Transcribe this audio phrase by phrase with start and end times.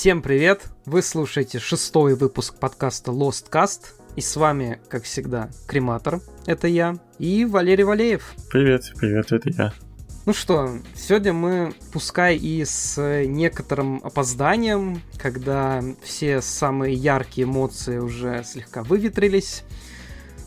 [0.00, 0.62] Всем привет!
[0.86, 3.88] Вы слушаете шестой выпуск подкаста Lost Cast.
[4.16, 8.32] И с вами, как всегда, Крематор, это я, и Валерий Валеев.
[8.50, 9.74] Привет, привет, это я.
[10.24, 18.42] Ну что, сегодня мы, пускай и с некоторым опозданием, когда все самые яркие эмоции уже
[18.42, 19.64] слегка выветрились,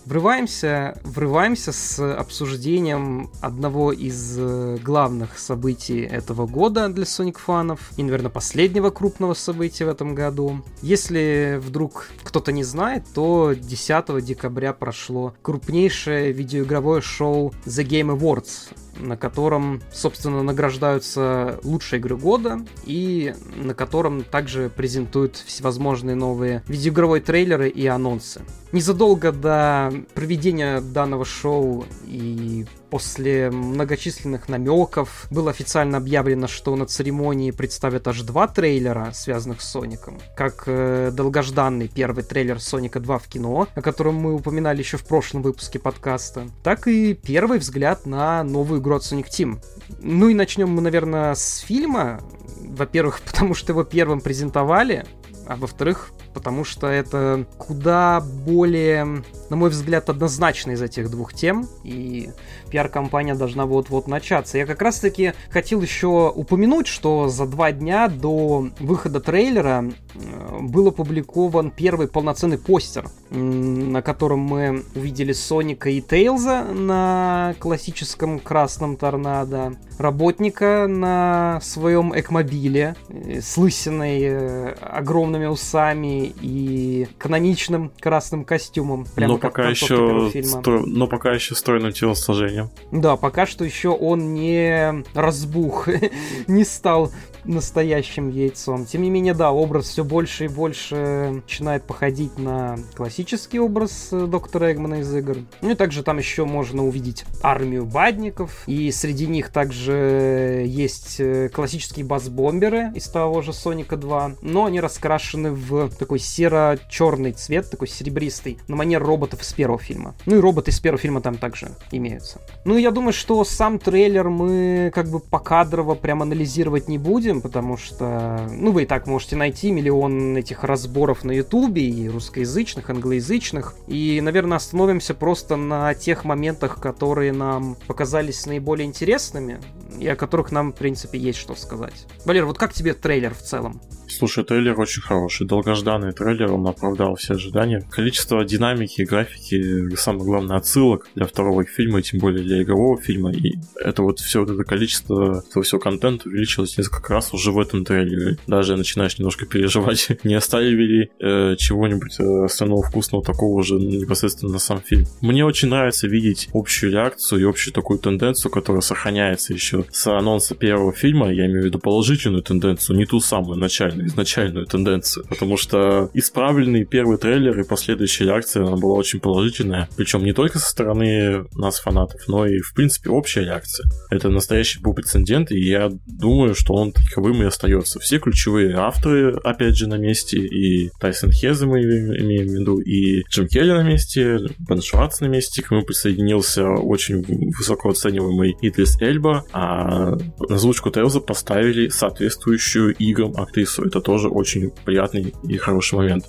[0.06, 8.04] Врываемся, врываемся с обсуждением одного из э, главных событий этого года для Sonic фанов и,
[8.04, 10.62] наверное, последнего крупного события в этом году.
[10.82, 18.76] Если вдруг кто-то не знает, то 10 декабря прошло крупнейшее видеоигровое шоу The Game Awards,
[18.98, 27.22] на котором, собственно, награждаются лучшие игры года и на котором также презентуют всевозможные новые видеоигровые
[27.22, 28.42] трейлеры и анонсы.
[28.72, 37.50] Незадолго до проведения данного шоу и после многочисленных намеков было официально объявлено, что на церемонии
[37.50, 40.20] представят аж два трейлера, связанных с Соником.
[40.38, 45.08] Как э, долгожданный первый трейлер Соника 2 в кино, о котором мы упоминали еще в
[45.08, 49.58] прошлом выпуске подкаста, так и первый взгляд на новую игру от Sonic Team.
[50.04, 52.22] Ну и начнем мы, наверное, с фильма.
[52.60, 55.04] Во-первых, потому что его первым презентовали,
[55.48, 61.68] а во-вторых, потому что это куда более, на мой взгляд, однозначно из этих двух тем,
[61.84, 62.30] и
[62.70, 64.58] пиар-компания должна вот-вот начаться.
[64.58, 70.88] Я как раз-таки хотел еще упомянуть, что за два дня до выхода трейлера э, был
[70.88, 79.74] опубликован первый полноценный постер, на котором мы увидели Соника и Тейлза на классическом красном торнадо,
[80.00, 89.06] работника на своем экмобиле э, с лысиной, э, огромными усами и каноничным красным костюмом.
[89.16, 90.84] Прямо но пока еще стро...
[90.86, 92.70] но пока еще стройным телосложением.
[92.92, 95.88] Да, пока что еще он не разбух,
[96.48, 97.12] не стал
[97.46, 98.86] настоящим яйцом.
[98.86, 104.26] Тем не менее, да, образ все больше и больше начинает походить на классический образ э,
[104.28, 105.38] доктора Эгмана из игр.
[105.62, 111.50] Ну и также там еще можно увидеть армию бадников, и среди них также есть э,
[111.50, 117.88] классические бас-бомберы из того же Соника 2, но они раскрашены в такой серо-черный цвет, такой
[117.88, 120.16] серебристый, на манер роботов из первого фильма.
[120.26, 122.42] Ну и роботы из первого фильма там также имеются.
[122.66, 127.78] Ну я думаю, что сам трейлер мы как бы покадрово прям анализировать не будем, потому
[127.78, 133.76] что, ну, вы и так можете найти миллион этих разборов на Ютубе, и русскоязычных, англоязычных,
[133.88, 139.60] и, наверное, остановимся просто на тех моментах, которые нам показались наиболее интересными,
[140.00, 142.06] и о которых нам, в принципе, есть что сказать.
[142.26, 143.82] Валер, вот как тебе трейлер в целом?
[144.18, 145.48] Слушай, трейлер очень хороший.
[145.48, 147.84] Долгожданный трейлер, он оправдал все ожидания.
[147.90, 153.32] Количество динамики, графики, самое главное, отсылок для второго фильма, тем более для игрового фильма.
[153.32, 157.60] И это вот все вот это количество этого всего контента увеличилось несколько раз уже в
[157.60, 158.38] этом трейлере.
[158.46, 164.54] Даже начинаешь немножко переживать, не оставили ли э, чего-нибудь э, остального вкусного такого уже непосредственно
[164.54, 165.06] на сам фильм.
[165.22, 170.54] Мне очень нравится видеть общую реакцию и общую такую тенденцию, которая сохраняется еще с анонса
[170.56, 171.32] первого фильма.
[171.32, 176.86] Я имею в виду положительную тенденцию, не ту самую начальную изначальную тенденцию, потому что исправленный
[176.86, 181.80] первый трейлер и последующая реакция, она была очень положительная, причем не только со стороны нас,
[181.80, 183.86] фанатов, но и, в принципе, общая реакция.
[184.10, 188.00] Это настоящий был прецедент, и я думаю, что он таковым и остается.
[188.00, 193.24] Все ключевые авторы, опять же, на месте, и Тайсон Хеза мы имеем в виду, и
[193.30, 197.24] Джим Келли на месте, Бен Шварц на месте, к нему присоединился очень
[197.58, 200.16] высоко оцениваемый Идрис Эльба, а
[200.50, 206.26] на озвучку Тейлза поставили соответствующую играм актрису это тоже очень приятный и хороший момент.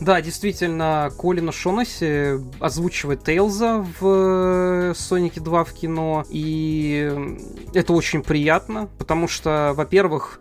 [0.00, 7.12] Да, действительно, Колина Шонаси озвучивает Тейлза в Сонике 2 в кино, и
[7.72, 10.40] это очень приятно, потому что, во-первых,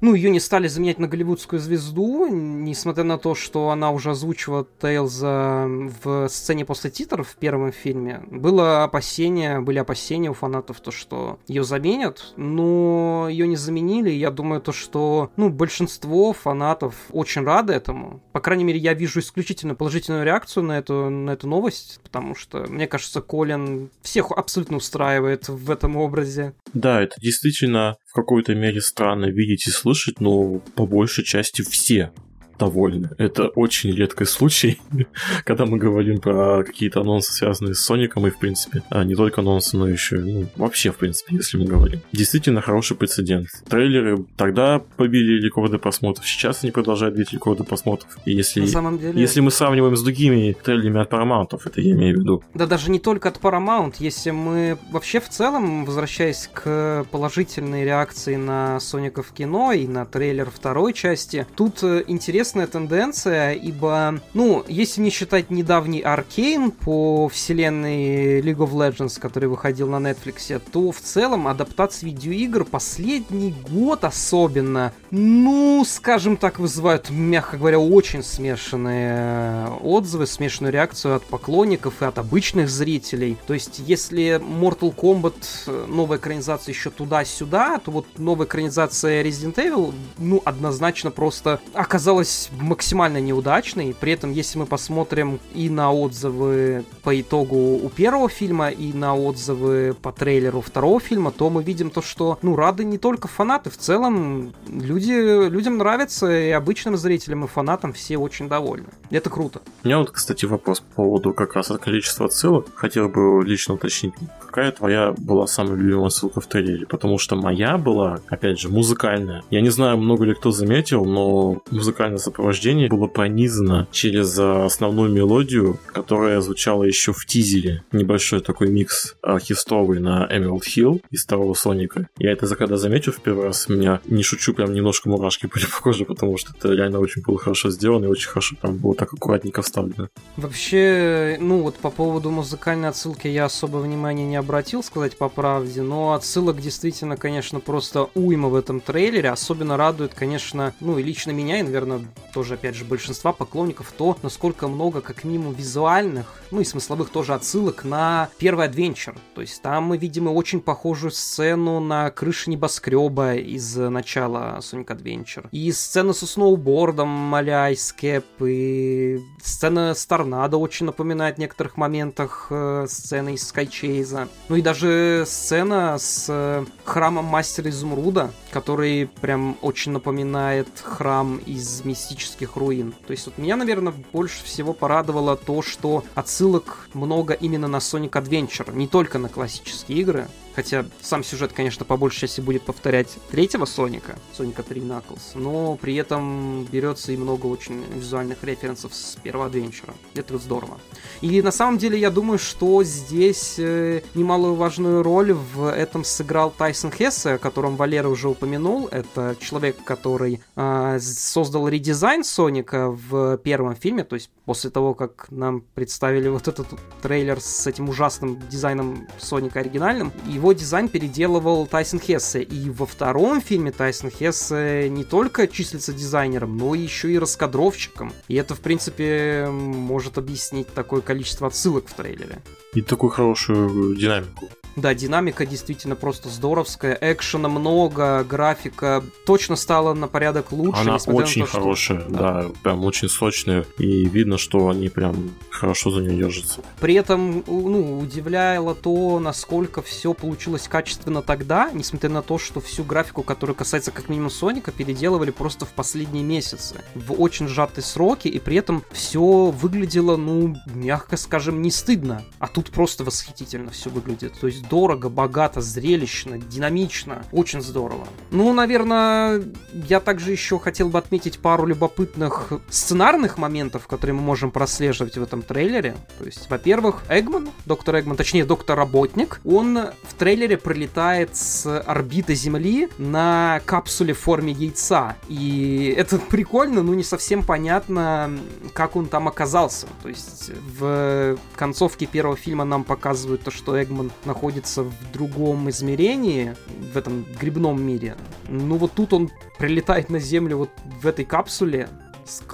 [0.00, 4.66] ну, ее не стали заменять на голливудскую звезду, несмотря на то, что она уже озвучивала
[4.80, 5.66] Тейлза
[6.02, 8.22] в сцене после титров в первом фильме.
[8.30, 14.10] Было опасение, были опасения у фанатов, то, что ее заменят, но ее не заменили.
[14.10, 18.20] Я думаю, то, что, ну, большинство фанатов очень рады этому.
[18.32, 22.66] По крайней мере, я вижу исключительно положительную реакцию на эту, на эту новость, потому что,
[22.68, 26.54] мне кажется, Колин всех абсолютно устраивает в этом образе.
[26.72, 29.87] Да, это действительно в какой-то мере странно видеть и слышать,
[30.20, 32.12] но по большей части все
[32.58, 33.10] довольны.
[33.18, 34.80] Это очень редкий случай,
[35.44, 39.40] когда мы говорим про какие-то анонсы, связанные с Соником, и, в принципе, а не только
[39.40, 42.00] анонсы, но еще, ну, вообще, в принципе, если мы говорим.
[42.12, 43.48] Действительно хороший прецедент.
[43.68, 48.16] Трейлеры тогда побили рекорды просмотров, сейчас они продолжают бить рекорды просмотров.
[48.24, 49.20] И если, На самом деле...
[49.20, 52.42] если мы сравниваем с другими трейлерами от Paramount, это я имею в виду.
[52.54, 58.36] Да даже не только от Paramount, если мы вообще в целом, возвращаясь к положительной реакции
[58.36, 62.04] на Соника в кино и на трейлер второй части, тут э,
[62.48, 69.50] интересная тенденция, ибо, ну, если не считать недавний Аркейн по вселенной League of Legends, который
[69.50, 77.10] выходил на Netflix, то в целом адаптации видеоигр последний год особенно, ну, скажем так, вызывают,
[77.10, 83.36] мягко говоря, очень смешанные э, отзывы, смешанную реакцию от поклонников и от обычных зрителей.
[83.46, 85.34] То есть, если Mortal Kombat
[85.66, 92.37] э, новая экранизация еще туда-сюда, то вот новая экранизация Resident Evil, ну, однозначно просто оказалась
[92.60, 93.94] максимально неудачной.
[93.98, 99.14] При этом, если мы посмотрим и на отзывы по итогу у первого фильма, и на
[99.14, 103.70] отзывы по трейлеру второго фильма, то мы видим то, что, ну, рады не только фанаты,
[103.70, 108.88] в целом люди, людям нравится, и обычным зрителям, и фанатам все очень довольны.
[109.10, 109.60] Это круто.
[109.84, 112.66] У меня вот, кстати, вопрос по поводу как раз количества отсылок.
[112.74, 114.14] Хотел бы лично уточнить,
[114.58, 116.84] какая твоя была самая любимая ссылка в трейлере?
[116.86, 119.44] Потому что моя была, опять же, музыкальная.
[119.50, 125.78] Я не знаю, много ли кто заметил, но музыкальное сопровождение было пронизано через основную мелодию,
[125.86, 127.84] которая звучала еще в тизере.
[127.92, 132.08] Небольшой такой микс оркестровый на Emerald Hill из второго Соника.
[132.18, 135.80] Я это когда заметил в первый раз, меня, не шучу, прям немножко мурашки были по
[135.82, 139.12] коже, потому что это реально очень было хорошо сделано и очень хорошо там было так
[139.12, 140.08] аккуратненько вставлено.
[140.36, 145.82] Вообще, ну вот по поводу музыкальной отсылки я особо внимания не обратил, сказать по правде,
[145.82, 149.28] но отсылок действительно, конечно, просто уйма в этом трейлере.
[149.28, 152.00] Особенно радует, конечно, ну и лично меня, и, наверное,
[152.38, 157.34] тоже, опять же, большинства поклонников то, насколько много, как минимум, визуальных, ну и смысловых тоже
[157.34, 159.16] отсылок на первый адвенчер.
[159.34, 165.48] То есть там мы видим очень похожую сцену на крыше небоскреба из начала Sonic Adventure.
[165.50, 172.86] И сцену со сноубордом а-ля и сцена с торнадо очень напоминает в некоторых моментах э,
[172.88, 174.28] сцены из Скайчейза.
[174.48, 181.84] Ну и даже сцена с э, храмом Мастера Изумруда, который прям очень напоминает храм из
[182.28, 182.94] мистических руин.
[183.06, 188.10] То есть вот меня, наверное, больше всего порадовало то, что отсылок много именно на Sonic
[188.10, 190.28] Adventure, не только на классические игры.
[190.58, 195.76] Хотя сам сюжет, конечно, по большей части будет повторять третьего Соника, Соника 3 Knuckles, но
[195.76, 199.94] при этом берется и много очень визуальных референсов с первого адвенчера.
[200.16, 200.78] Это здорово.
[201.20, 206.90] И на самом деле я думаю, что здесь э, немаловажную роль в этом сыграл Тайсон
[206.90, 208.88] Хессе, о котором Валера уже упомянул.
[208.88, 215.28] Это человек, который э, создал редизайн Соника в первом фильме, то есть после того, как
[215.30, 216.66] нам представили вот этот
[217.00, 222.42] трейлер с этим ужасным дизайном Соника оригинальным, его дизайн переделывал Тайсон Хессе.
[222.42, 228.12] И во втором фильме Тайсон Хессе не только числится дизайнером, но еще и раскадровщиком.
[228.28, 232.38] И это, в принципе, может объяснить такое количество отсылок в трейлере.
[232.74, 234.48] И такую хорошую динамику.
[234.80, 240.80] Да, динамика действительно просто здоровская, экшена много, графика точно стала на порядок лучше.
[240.80, 242.10] Она очень на то, хорошая, что...
[242.10, 242.18] да.
[242.18, 246.60] да, прям очень сочная, и видно, что они прям хорошо за нее держатся.
[246.80, 252.84] При этом, ну, удивляло то, насколько все получилось качественно тогда, несмотря на то, что всю
[252.84, 258.28] графику, которая касается как минимум Соника, переделывали просто в последние месяцы, в очень сжатые сроки,
[258.28, 263.90] и при этом все выглядело, ну, мягко скажем, не стыдно, а тут просто восхитительно все
[263.90, 264.34] выглядит.
[264.38, 267.24] То есть дорого, богато, зрелищно, динамично.
[267.32, 268.06] Очень здорово.
[268.30, 269.42] Ну, наверное,
[269.72, 275.22] я также еще хотел бы отметить пару любопытных сценарных моментов, которые мы можем прослеживать в
[275.22, 275.96] этом трейлере.
[276.18, 282.88] То есть, во-первых, Эгман, доктор Эгман, точнее, доктор-работник, он в трейлере пролетает с орбиты Земли
[282.98, 285.16] на капсуле в форме яйца.
[285.28, 288.30] И это прикольно, но не совсем понятно,
[288.72, 289.86] как он там оказался.
[290.02, 295.68] То есть в концовке первого фильма нам показывают то, что Эгман находится находится в другом
[295.68, 296.54] измерении,
[296.92, 298.16] в этом грибном мире.
[298.48, 300.70] Ну вот тут он прилетает на Землю вот
[301.02, 301.88] в этой капсуле,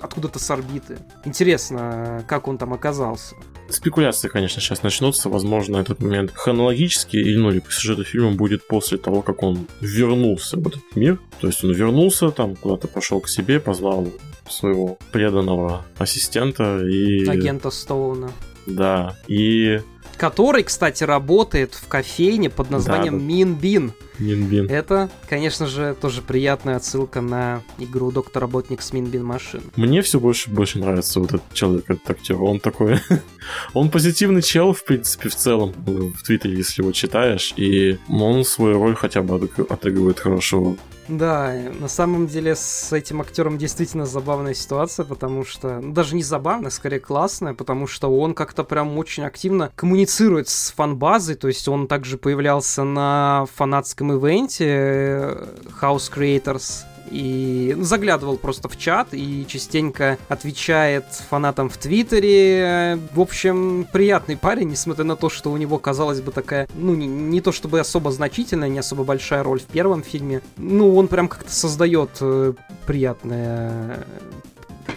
[0.02, 0.98] откуда-то с орбиты.
[1.24, 3.36] Интересно, как он там оказался.
[3.68, 5.28] Спекуляции, конечно, сейчас начнутся.
[5.28, 9.66] Возможно, этот момент хронологически или ну, или по сюжету фильма будет после того, как он
[9.80, 11.20] вернулся в этот мир.
[11.40, 14.08] То есть он вернулся, там куда-то пошел к себе, позвал
[14.48, 17.24] своего преданного ассистента и...
[17.26, 18.32] Агента Стоуна.
[18.66, 19.80] Да, и
[20.16, 23.92] который, кстати, работает в кофейне под названием да, Мин Бин.
[24.18, 24.70] Минбин.
[24.70, 29.62] Это, конечно же, тоже приятная отсылка на игру Доктор Работник с Минбин машин.
[29.76, 32.40] Мне все больше и больше нравится вот этот человек, этот актер.
[32.40, 33.00] Он такой...
[33.74, 38.78] он позитивный чел, в принципе, в целом, в Твиттере, если его читаешь, и он свою
[38.78, 40.76] роль хотя бы отыгрывает хорошо.
[41.08, 46.22] Да, на самом деле с этим актером действительно забавная ситуация, потому что, ну, даже не
[46.22, 51.68] забавная, скорее классная, потому что он как-то прям очень активно коммуницирует с фан-базой, то есть
[51.68, 55.46] он также появлялся на фанатском ивенте э,
[55.80, 62.98] House Creators и ну, заглядывал просто в чат и частенько отвечает фанатам в Твиттере.
[63.14, 67.06] В общем, приятный парень, несмотря на то, что у него, казалось бы, такая, ну, не,
[67.06, 70.42] не то чтобы особо значительная, не особо большая роль в первом фильме.
[70.56, 72.54] Ну, он прям как-то создает э,
[72.86, 74.04] приятное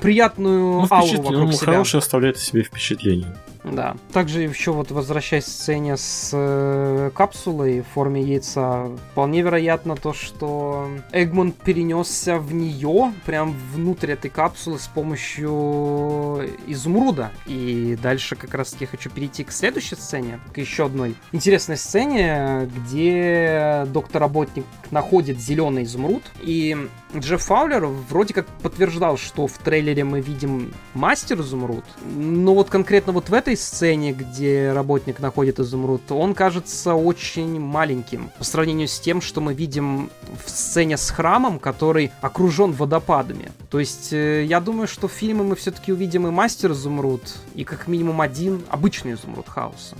[0.01, 1.65] приятную ну, ауру вокруг себя.
[1.65, 3.35] Хороший оставляет о себе впечатление.
[3.71, 3.95] Да.
[4.11, 10.13] Также еще вот возвращаясь к сцене с э, капсулой в форме яйца, вполне вероятно то,
[10.13, 17.31] что Эгмон перенесся в нее, прям внутрь этой капсулы с помощью изумруда.
[17.45, 22.69] И дальше как раз таки хочу перейти к следующей сцене, к еще одной интересной сцене,
[22.75, 26.75] где доктор-работник находит зеленый изумруд, и
[27.15, 31.85] Джефф Фаулер вроде как подтверждал, что в трейлере мы видим мастер изумруд,
[32.15, 38.29] но вот конкретно вот в этой сцене, где работник находит изумруд, он кажется очень маленьким
[38.37, 40.09] по сравнению с тем, что мы видим
[40.45, 43.51] в сцене с храмом, который окружен водопадами.
[43.69, 47.21] То есть э, я думаю, что в фильме мы все-таки увидим и мастер изумруд,
[47.55, 49.95] и как минимум один обычный изумруд хаоса.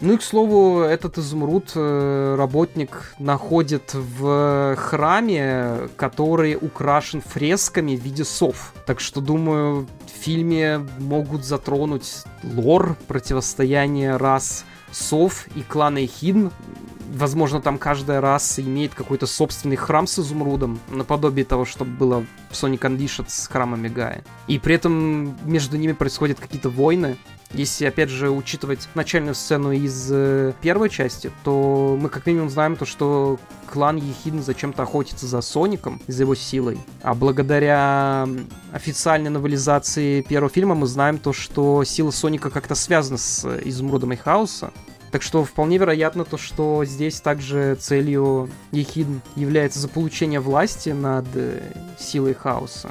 [0.00, 8.00] Ну и, к слову, этот изумруд э, работник находит в храме, который украшен фресками в
[8.00, 8.72] виде сов.
[8.86, 16.48] Так что, думаю, в фильме могут затронуть лор, противостояние рас сов и клана Эхидн.
[17.12, 22.52] Возможно, там каждая раса имеет какой-то собственный храм с изумрудом, наподобие того, что было в
[22.52, 24.24] Sonic Unleashed с храмами Гая.
[24.46, 27.16] И при этом между ними происходят какие-то войны.
[27.52, 32.76] Если, опять же, учитывать начальную сцену из э, первой части, то мы как минимум знаем
[32.76, 33.40] то, что
[33.70, 36.78] клан Ехидн зачем-то охотится за Соником, за его силой.
[37.02, 38.28] А благодаря
[38.72, 44.16] официальной новелизации первого фильма мы знаем то, что сила Соника как-то связана с Изумрудом и
[44.16, 44.72] Хаоса.
[45.10, 51.60] Так что вполне вероятно то, что здесь также целью Ехидн является заполучение власти над э,
[51.98, 52.90] силой хаоса.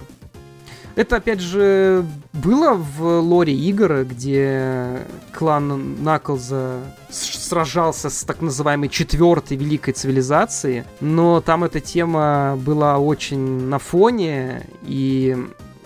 [0.99, 9.55] Это, опять же, было в лоре игр, где клан Наклза сражался с так называемой четвертой
[9.55, 15.37] великой цивилизацией, но там эта тема была очень на фоне, и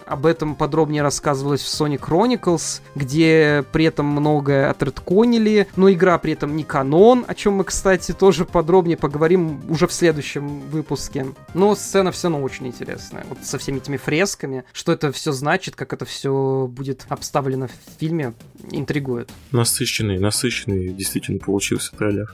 [0.05, 6.33] об этом подробнее рассказывалось в Sonic Chronicles, где при этом многое отредконили, но игра при
[6.33, 11.27] этом не канон, о чем мы, кстати, тоже подробнее поговорим уже в следующем выпуске.
[11.53, 13.25] Но сцена все равно очень интересная.
[13.29, 17.99] Вот со всеми этими фресками, что это все значит, как это все будет обставлено в
[17.99, 18.33] фильме,
[18.71, 19.29] интригует.
[19.51, 22.33] Насыщенный, насыщенный действительно получился трейлер.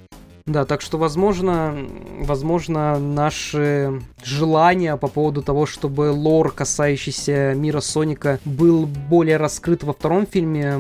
[0.50, 1.78] Да, так что, возможно,
[2.22, 9.94] возможно, наши желания по поводу того, чтобы лор, касающийся мира Соника, был более раскрыт во
[9.94, 10.80] втором фильме,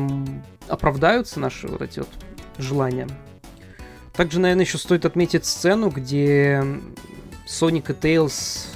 [0.67, 2.09] оправдаются наши вот эти вот
[2.57, 3.07] желания.
[4.15, 6.63] Также, наверное, еще стоит отметить сцену, где
[7.45, 8.69] Соник и Тейлз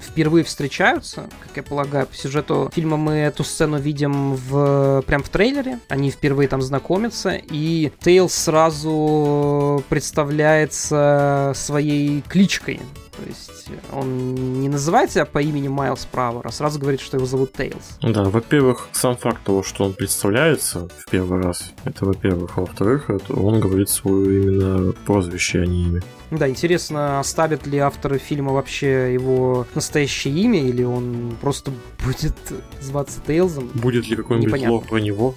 [0.00, 5.28] впервые встречаются, как я полагаю, по сюжету фильма мы эту сцену видим в, прям в
[5.28, 5.78] трейлере.
[5.88, 12.80] Они впервые там знакомятся, и Тейлз сразу представляется своей кличкой.
[13.20, 17.26] То есть он не называет себя по имени Майлз Правер, а сразу говорит, что его
[17.26, 17.98] зовут Тейлз.
[18.00, 22.56] Да, во-первых, сам факт того, что он представляется в первый раз, это во-первых.
[22.56, 26.02] А во-вторых, он говорит свое именно прозвище, а не имя.
[26.30, 31.72] Да, интересно, оставят ли авторы фильма вообще его настоящее имя, или он просто
[32.04, 32.36] будет
[32.80, 33.70] зваться Тейлзом?
[33.74, 35.34] Будет ли какой-нибудь lore про него?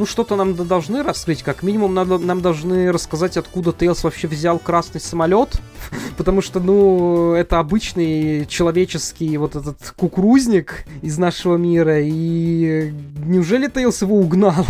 [0.00, 1.42] Ну, что-то нам должны раскрыть.
[1.42, 5.60] Как минимум, надо, нам должны рассказать, откуда Тейлс вообще взял красный самолет.
[6.16, 12.00] Потому что, ну, это обычный человеческий вот этот кукурузник из нашего мира.
[12.00, 12.94] И
[13.26, 14.64] неужели Тейлс его угнал?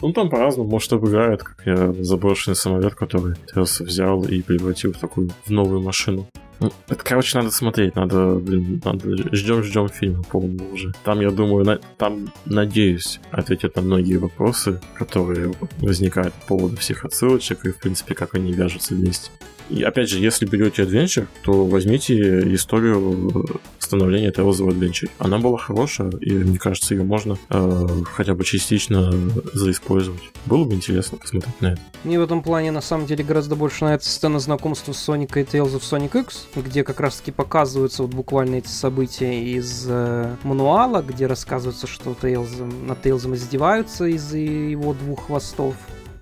[0.00, 4.96] Ну, там по-разному, может, обыграют, как я заброшенный самолет, который Тейлс взял и превратил в
[4.96, 6.26] такую в новую машину.
[6.62, 10.92] Ну, это, короче, надо смотреть, надо, блин, надо ждем-ждем фильма полного уже.
[11.02, 17.04] Там, я думаю, на, там, надеюсь, ответят на многие вопросы, которые возникают по поводу всех
[17.04, 19.30] отсылочек и, в принципе, как они вяжутся вместе.
[19.70, 25.10] И опять же, если берете Adventure, то возьмите историю становления Tales of Adventure.
[25.18, 29.12] Она была хорошая, и мне кажется, ее можно э, хотя бы частично
[29.52, 30.22] заиспользовать.
[30.46, 31.80] Было бы интересно посмотреть на это.
[32.04, 35.46] Мне в этом плане на самом деле гораздо больше нравится сцена знакомства с Соникой и
[35.46, 40.36] Tales of Sonic X, где как раз таки показываются вот буквально эти события из э,
[40.42, 42.50] мануала, где рассказывается, что Тейлз,
[42.86, 45.74] над Тейлзом издеваются из-за его двух хвостов.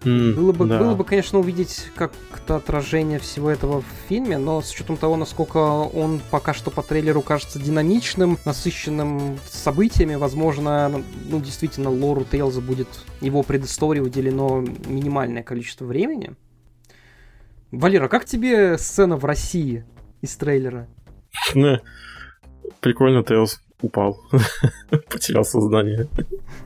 [0.02, 0.78] Mm, было, бы, да.
[0.78, 5.59] было бы, конечно, увидеть как-то отражение всего этого в фильме, но с учетом того, насколько
[5.59, 12.88] он пока что по трейлеру кажется динамичным, насыщенным событиями, возможно, ну, действительно, лору Тейлза будет
[13.21, 16.35] его предыстории уделено минимальное количество времени.
[17.71, 19.85] Валера, как тебе сцена в России
[20.23, 20.88] из трейлера?
[22.80, 24.20] Прикольно, Тейлз упал,
[25.10, 26.08] потерял сознание.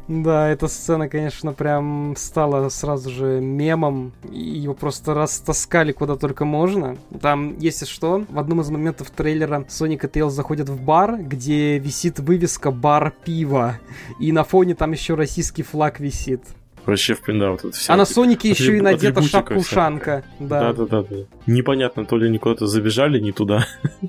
[0.09, 4.13] Да, эта сцена, конечно, прям стала сразу же мемом.
[4.31, 6.97] Его просто растаскали куда только можно.
[7.21, 11.79] Там, если что, в одном из моментов трейлера Соник и Тейл заходят в бар, где
[11.79, 13.79] висит вывеска «Бар пива».
[14.21, 16.43] И на фоне там еще российский флаг висит.
[16.87, 17.93] Вообще, в принципе, да, вот это все.
[17.93, 20.23] А на Сонике еще и надета шапка-ушанка.
[20.39, 20.73] Да.
[20.73, 21.17] да, да, да.
[21.47, 23.67] Непонятно, то ли они куда-то забежали не туда,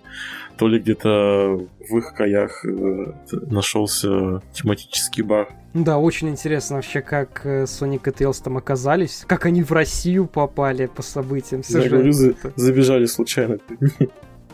[0.57, 1.59] то ли где-то
[1.89, 3.13] в их краях э,
[3.49, 5.49] нашелся тематический бар.
[5.73, 10.25] Да, очень интересно вообще, как э, Соник и Тейлс там оказались, как они в Россию
[10.25, 11.89] попали по событиям сюжета.
[11.89, 12.13] говорю,
[12.55, 13.59] забежали случайно.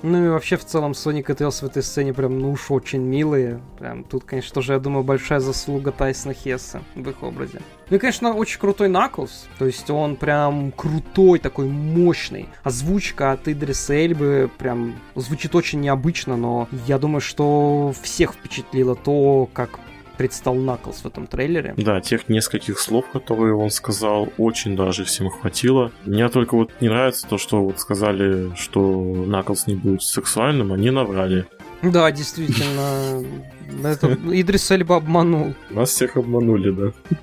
[0.03, 3.01] Ну и вообще в целом Соник и Тейлс в этой сцене прям ну уж очень
[3.01, 3.61] милые.
[3.77, 7.61] Прям тут, конечно, тоже, я думаю, большая заслуга Тайсона Хесса в их образе.
[7.89, 9.47] Ну и, конечно, очень крутой Наклз.
[9.59, 12.49] То есть он прям крутой, такой мощный.
[12.63, 19.49] Озвучка от Идриса Эльбы прям звучит очень необычно, но я думаю, что всех впечатлило то,
[19.53, 19.79] как
[20.21, 21.73] предстал Наклз в этом трейлере.
[21.77, 25.91] Да, тех нескольких слов, которые он сказал, очень даже всем хватило.
[26.05, 30.91] Мне только вот не нравится то, что вот сказали, что Наклз не будет сексуальным, они
[30.91, 31.47] наврали.
[31.81, 33.25] Да, действительно.
[33.83, 35.55] Это Идрис Эльба обманул.
[35.71, 37.17] Нас всех обманули, да.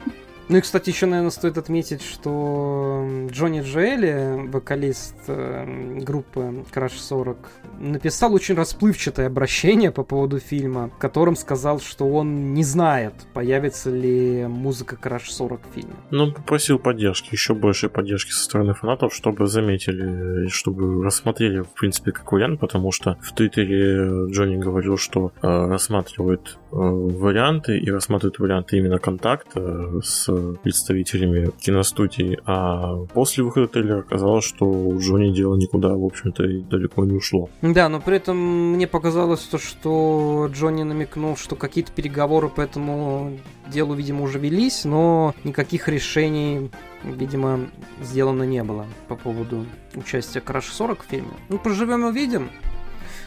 [0.49, 7.37] Ну и, кстати, еще, наверное, стоит отметить, что Джонни Джоэли, вокалист э, группы Crash 40,
[7.81, 13.91] написал очень расплывчатое обращение по поводу фильма, в котором сказал, что он не знает, появится
[13.91, 15.95] ли музыка Crash 40 в фильме.
[16.11, 22.13] Ну, попросил поддержки, еще большей поддержки со стороны фанатов, чтобы заметили, чтобы рассмотрели, в принципе,
[22.13, 28.39] как вариант, потому что в Твиттере Джонни говорил, что э, рассматривает э, варианты и рассматривает
[28.39, 35.57] варианты именно контакта с представителями киностудии, а после выхода трейлера оказалось, что у Джонни дело
[35.57, 37.49] никуда, в общем-то, и далеко не ушло.
[37.63, 38.37] Да, но при этом
[38.73, 44.85] мне показалось то, что Джонни намекнул, что какие-то переговоры по этому делу, видимо, уже велись,
[44.85, 46.71] но никаких решений,
[47.05, 47.69] видимо,
[48.03, 51.33] сделано не было по поводу участия Crash 40 в фильме.
[51.49, 52.51] Ну, проживем и увидим.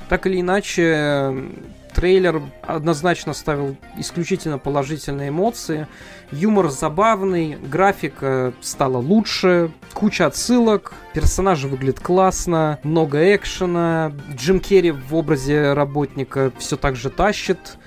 [0.10, 1.34] Так или иначе,
[1.94, 5.88] трейлер однозначно ставил исключительно положительные эмоции.
[6.32, 14.14] Юмор забавный, графика стала лучше, куча отсылок, персонажи выглядят классно, много экшена.
[14.36, 17.78] Джим Керри в образе работника все так же тащит,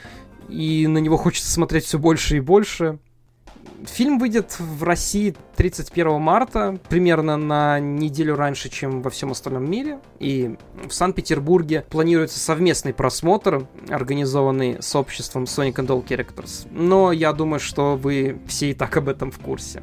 [0.48, 2.98] и на него хочется смотреть все больше и больше.
[3.86, 10.00] Фильм выйдет в России 31 марта, примерно на неделю раньше, чем во всем остальном мире.
[10.18, 10.56] И
[10.88, 16.66] в Санкт-Петербурге планируется совместный просмотр, организованный с обществом Sonic and All Characters.
[16.70, 19.82] Но я думаю, что вы все и так об этом в курсе.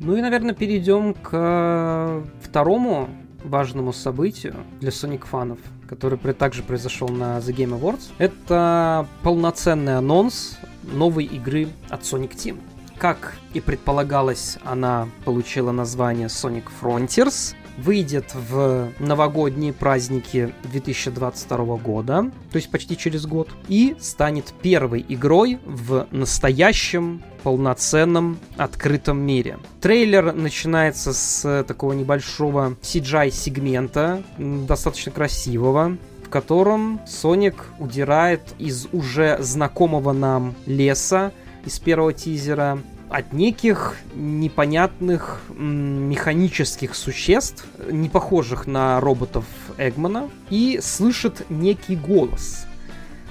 [0.00, 3.08] Ну и, наверное, перейдем к второму
[3.44, 8.10] важному событию для Sonic фанов, который также произошел на The Game Awards.
[8.18, 12.58] Это полноценный анонс новой игры от Sonic Team.
[13.02, 22.56] Как и предполагалось, она получила название Sonic Frontiers, выйдет в новогодние праздники 2022 года, то
[22.56, 29.58] есть почти через год, и станет первой игрой в настоящем полноценном открытом мире.
[29.80, 40.12] Трейлер начинается с такого небольшого CGI-сегмента, достаточно красивого, в котором Соник удирает из уже знакомого
[40.12, 41.32] нам леса,
[41.64, 49.44] из первого тизера от неких непонятных механических существ, не похожих на роботов
[49.76, 52.66] Эгмана, и слышит некий голос.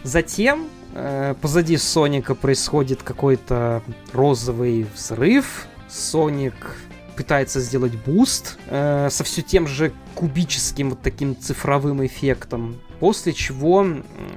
[0.03, 3.81] Затем э, позади Соника происходит какой-то
[4.13, 5.65] розовый взрыв.
[5.89, 6.75] Соник
[7.15, 12.79] пытается сделать буст э, со все тем же кубическим вот таким цифровым эффектом.
[13.01, 13.83] После чего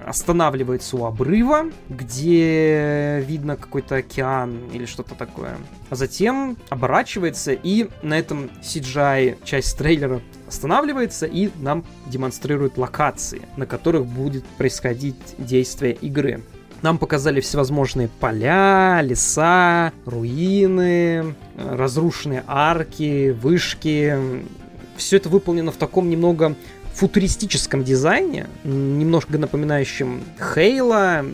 [0.06, 5.58] останавливается у обрыва, где видно какой-то океан или что-то такое.
[5.90, 13.66] А затем оборачивается и на этом CGI часть трейлера останавливается и нам демонстрирует локации, на
[13.66, 16.42] которых будет происходить действие игры.
[16.80, 24.16] Нам показали всевозможные поля, леса, руины, разрушенные арки, вышки.
[24.96, 26.54] Все это выполнено в таком немного
[26.94, 31.24] футуристическом дизайне, немножко напоминающем Halo,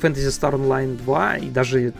[0.00, 1.92] Phantasy Star Online 2 и даже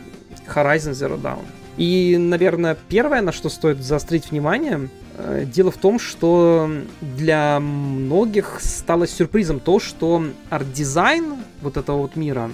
[0.47, 1.43] Horizon Zero Dawn.
[1.77, 6.69] И, наверное, первое, на что стоит заострить внимание, э, дело в том, что
[7.01, 12.51] для многих стало сюрпризом то, что арт-дизайн вот этого вот мира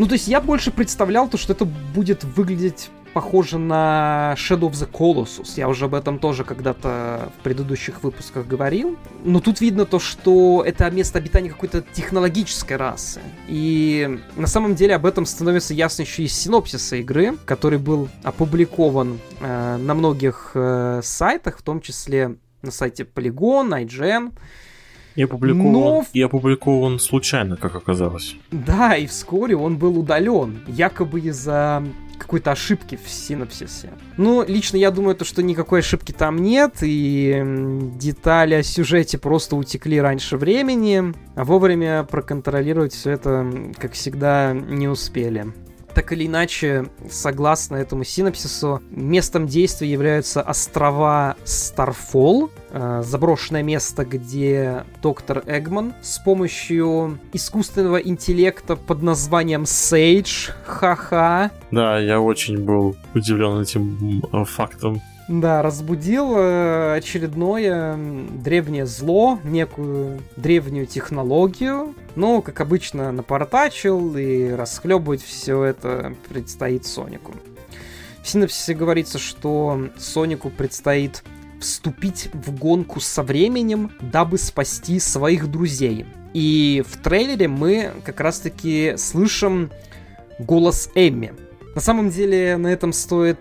[0.00, 4.72] ну, то есть я больше представлял то, что это будет выглядеть похоже на Shadow of
[4.72, 5.52] the Colossus.
[5.56, 8.96] Я уже об этом тоже когда-то в предыдущих выпусках говорил.
[9.24, 13.20] Но тут видно то, что это место обитания какой-то технологической расы.
[13.48, 19.18] И на самом деле об этом становится ясно еще из синопсиса игры, который был опубликован
[19.40, 24.32] э, на многих э, сайтах, в том числе на сайте Polygon, IGN.
[25.16, 26.04] И опубликован, Но...
[26.12, 28.36] и опубликован случайно, как оказалось.
[28.50, 31.82] Да, и вскоре он был удален, якобы из-за
[32.20, 33.90] какой-то ошибки в синапсисе.
[34.16, 37.42] Ну, лично я думаю, то, что никакой ошибки там нет, и
[37.96, 44.86] детали о сюжете просто утекли раньше времени, а вовремя проконтролировать все это, как всегда, не
[44.86, 45.46] успели.
[45.94, 54.84] Так или иначе, согласно этому синапсису, местом действия являются острова Старфол, э, заброшенное место, где
[55.02, 61.50] доктор Эгман с помощью искусственного интеллекта под названием Сейдж, ха-ха.
[61.70, 65.00] Да, я очень был удивлен этим фактом.
[65.30, 67.96] Да, разбудил э, очередное
[68.32, 71.94] древнее зло, некую древнюю технологию.
[72.16, 77.32] Но, как обычно, напортачил и расхлебывать все это предстоит Сонику.
[78.24, 81.22] В синапсисе говорится, что Сонику предстоит
[81.60, 86.06] вступить в гонку со временем, дабы спасти своих друзей.
[86.34, 89.70] И в трейлере мы как раз-таки слышим
[90.40, 91.34] голос Эмми.
[91.76, 93.38] На самом деле на этом стоит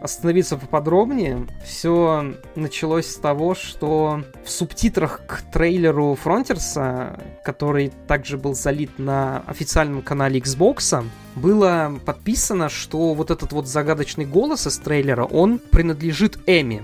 [0.00, 8.54] остановиться поподробнее, все началось с того, что в субтитрах к трейлеру Фронтерса, который также был
[8.54, 11.04] залит на официальном канале Xbox,
[11.34, 16.82] было подписано, что вот этот вот загадочный голос из трейлера, он принадлежит Эми.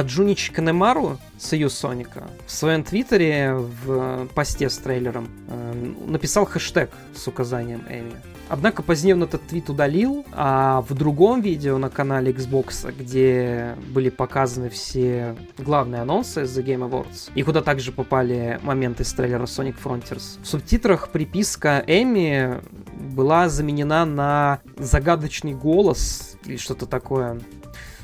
[0.00, 6.90] А Джунич Канемару, союз Соника, в своем твиттере в посте с трейлером э, написал хэштег
[7.14, 8.14] с указанием Эми.
[8.48, 14.08] Однако позднее он этот твит удалил, а в другом видео на канале Xbox, где были
[14.08, 19.76] показаны все главные анонсы The Game Awards, и куда также попали моменты из трейлера Sonic
[19.84, 22.58] Frontiers, в субтитрах приписка Эми
[22.94, 27.38] была заменена на загадочный голос или что-то такое.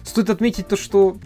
[0.06, 1.16] Стоит отметить то, что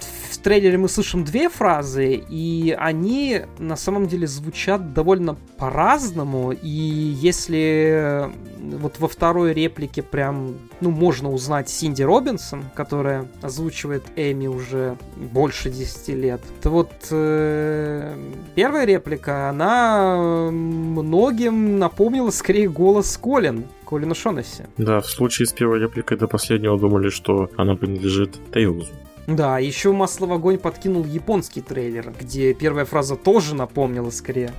[0.41, 6.53] в трейлере мы слышим две фразы, и они на самом деле звучат довольно по-разному.
[6.53, 14.47] И если вот во второй реплике прям, ну, можно узнать Синди Робинсон, которая озвучивает Эми
[14.47, 18.17] уже больше 10 лет, то вот э,
[18.55, 24.63] первая реплика, она многим напомнила скорее голос Колин Колину Шонесси.
[24.79, 28.89] Да, в случае с первой репликой до последнего думали, что она принадлежит Тейлзу.
[29.31, 34.51] Да, еще масло в огонь подкинул японский трейлер, где первая фраза тоже напомнила скорее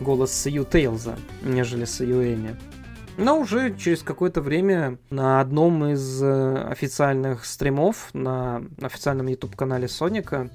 [0.00, 2.56] голос Сью Тейлза, нежели Сью Эми.
[3.18, 10.48] Но уже через какое-то время на одном из э, официальных стримов на официальном YouTube-канале Соника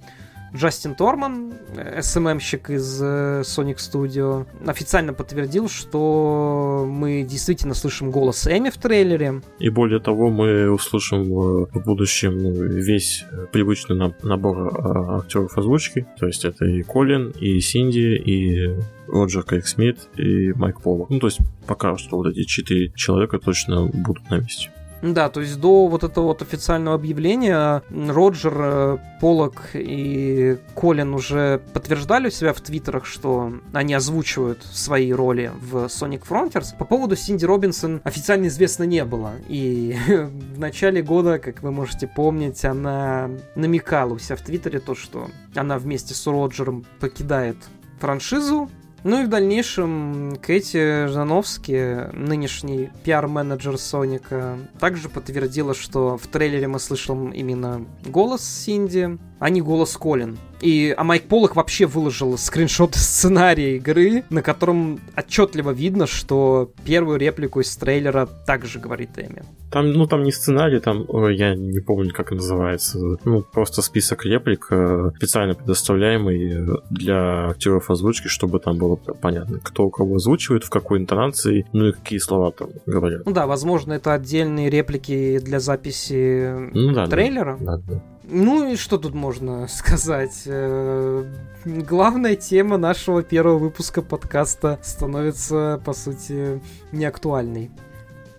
[0.54, 8.70] Джастин Торман, SMM-щик из э, Sonic Studio, официально подтвердил, что мы действительно слышим голос Эми
[8.70, 9.42] в трейлере.
[9.60, 16.06] И более того, мы услышим в будущем весь привычный набор актеров озвучки.
[16.20, 18.76] То есть это и Колин, и Синди, и
[19.08, 21.10] Роджер Кейк Смит и Майк Поллок.
[21.10, 24.70] Ну, то есть пока что вот эти четыре человека точно будут на месте.
[25.02, 31.62] Да, то есть до вот этого вот официального объявления Роджер, э, Полок и Колин уже
[31.74, 36.78] подтверждали у себя в твиттерах, что они озвучивают свои роли в Sonic Frontiers.
[36.78, 39.34] По поводу Синди Робинсон официально известно не было.
[39.48, 39.96] И
[40.56, 45.30] в начале года, как вы можете помнить, она намекала у себя в твиттере то, что
[45.56, 47.58] она вместе с Роджером покидает
[48.00, 48.70] франшизу,
[49.04, 56.80] ну и в дальнейшем Кэти Жановски, нынешний пиар-менеджер Соника, также подтвердила, что в трейлере мы
[56.80, 59.18] слышим именно голос Синди.
[59.42, 60.38] А не голос Колин.
[60.62, 67.18] И, а Майк Полок вообще выложил скриншот сценария игры, на котором отчетливо видно, что первую
[67.18, 69.42] реплику из трейлера также говорит Эми.
[69.72, 73.18] Там, ну, там не сценарий, там, я не помню, как называется.
[73.26, 79.58] Ну, просто список реплик, э, специально предоставляемый э, для актеров озвучки, чтобы там было понятно,
[79.58, 83.26] кто кого озвучивает, в какой интонации, ну и какие слова там говорят.
[83.26, 87.58] Ну да, возможно, это отдельные реплики для записи ну, да, трейлера.
[87.60, 88.04] Да, да, да.
[88.24, 90.44] Ну и что тут можно сказать?
[90.46, 91.26] Э,
[91.66, 97.72] главная тема нашего первого выпуска подкаста становится, по сути, неактуальной.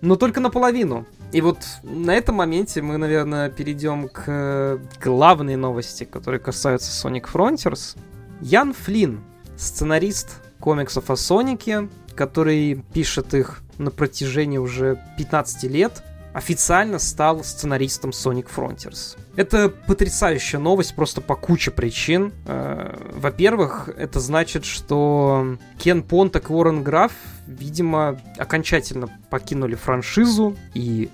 [0.01, 1.05] Но только наполовину.
[1.31, 7.97] И вот на этом моменте мы, наверное, перейдем к главной новости, которые касаются Sonic Frontiers.
[8.41, 9.21] Ян Флинн,
[9.55, 18.09] сценарист комиксов о Сонике, который пишет их на протяжении уже 15 лет, официально стал сценаристом
[18.09, 19.17] Sonic Frontiers.
[19.35, 22.33] Это потрясающая новость просто по куче причин.
[22.45, 27.13] Э, во-первых, это значит, что Кен Понтак и Уоррен Граф,
[27.45, 31.09] видимо, окончательно покинули франшизу, и,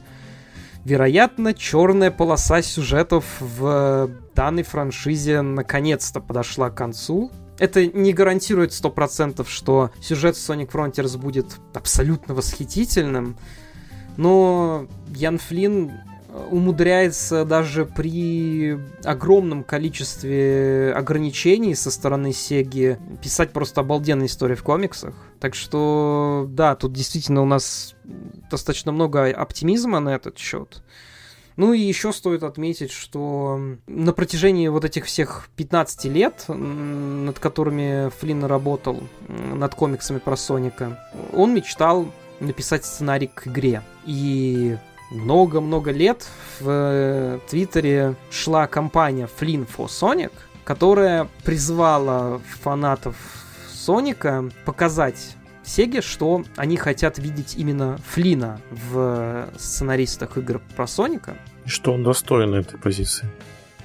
[0.86, 7.32] вероятно, черная полоса сюжетов в данной франшизе наконец-то подошла к концу.
[7.58, 13.36] Это не гарантирует 100%, что сюжет Sonic Frontiers будет абсолютно восхитительным,
[14.20, 23.80] но Ян Флинн э, умудряется даже при огромном количестве ограничений со стороны Сеги писать просто
[23.80, 25.16] обалденные истории в комиксах.
[25.40, 27.96] Так что, да, тут действительно у нас
[28.52, 30.84] достаточно много оптимизма на этот счет.
[31.56, 38.10] Ну и еще стоит отметить, что на протяжении вот этих всех 15 лет, над которыми
[38.20, 41.00] Флинн работал, над комиксами про Соника,
[41.32, 43.82] он мечтал написать сценарий к игре.
[44.06, 44.78] И
[45.12, 46.28] много-много лет
[46.60, 50.32] в э, Твиттере шла кампания Flynn for Sonic,
[50.64, 53.16] которая призвала фанатов
[53.72, 61.38] Соника показать Сеге, что они хотят видеть именно Флина в сценаристах игр про Соника.
[61.66, 63.28] И что он достоин этой позиции.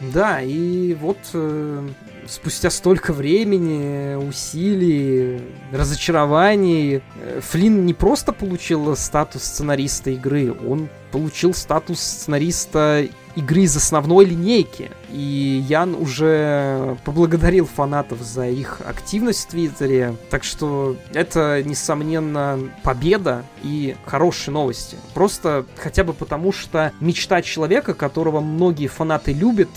[0.01, 1.89] Да, и вот э,
[2.27, 5.41] спустя столько времени, усилий,
[5.73, 13.77] разочарований, э, Флинн не просто получил статус сценариста игры, он получил статус сценариста игры из
[13.77, 14.91] основной линейки.
[15.11, 20.17] И Ян уже поблагодарил фанатов за их активность в Твиттере.
[20.31, 24.97] Так что это, несомненно, победа и хорошие новости.
[25.15, 29.71] Просто хотя бы потому, что мечта человека, которого многие фанаты любят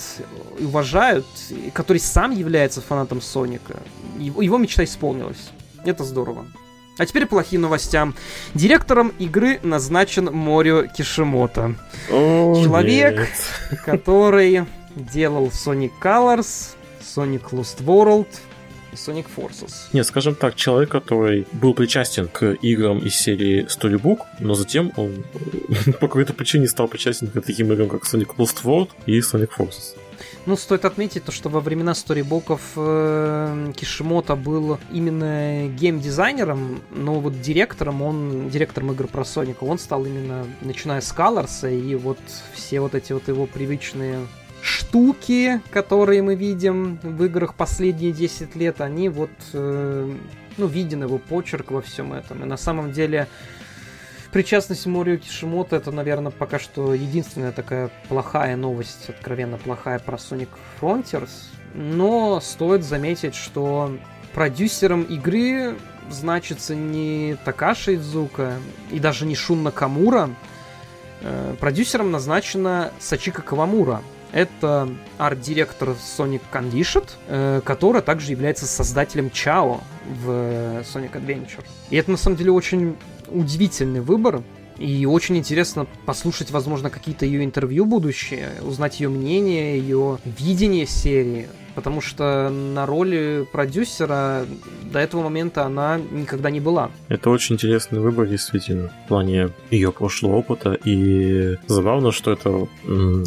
[0.59, 3.77] и уважают, и который сам является фанатом Соника,
[4.17, 5.51] его, мечта исполнилась.
[5.83, 6.45] Это здорово.
[6.97, 8.15] А теперь плохим новостям.
[8.53, 11.75] Директором игры назначен Морио Кишимото.
[12.11, 13.83] О, Человек, нет.
[13.85, 18.27] который делал Sonic Colors, Sonic Lost World
[18.91, 19.73] и Sonic Forces.
[19.93, 25.23] Нет, скажем так, человек, который был причастен к играм из серии Storybook, но затем он
[25.99, 29.95] по какой-то причине стал причастен к таким играм, как Sonic Lost World и Sonic Forces.
[30.47, 37.41] Ну, стоит отметить то, что во времена сторибоков э, Кишимото был именно геймдизайнером, но вот
[37.41, 42.17] директором, он, директором игр про Соника, он стал именно, начиная с Colors, и вот
[42.53, 44.25] все вот эти вот его привычные
[44.61, 50.15] штуки, которые мы видим в играх последние 10 лет, они вот, э,
[50.55, 52.43] ну, виден его почерк во всем этом.
[52.43, 53.27] И на самом деле
[54.37, 60.49] причастность Морио Кишимото это, наверное, пока что единственная такая плохая новость, откровенно плохая про Sonic
[60.79, 61.31] Frontiers.
[61.73, 63.97] Но стоит заметить, что
[64.35, 65.75] продюсером игры
[66.11, 68.53] значится не Такаши Идзука
[68.91, 70.29] и даже не Шун Накамура.
[71.21, 74.03] Э, продюсером назначена Сачика Кавамура.
[74.31, 79.81] Это арт-директор Sonic Conditioned, э, который также является создателем Чао
[80.21, 80.29] в
[80.81, 81.63] Sonic Adventure.
[81.89, 82.95] И это на самом деле очень
[83.29, 84.43] удивительный выбор.
[84.77, 91.47] И очень интересно послушать, возможно, какие-то ее интервью будущие, узнать ее мнение, ее видение серии.
[91.77, 94.47] Потому что на роли продюсера
[94.91, 96.89] до этого момента она никогда не была.
[97.07, 100.73] Это очень интересный выбор, действительно, в плане ее прошлого опыта.
[100.73, 102.67] И забавно, что это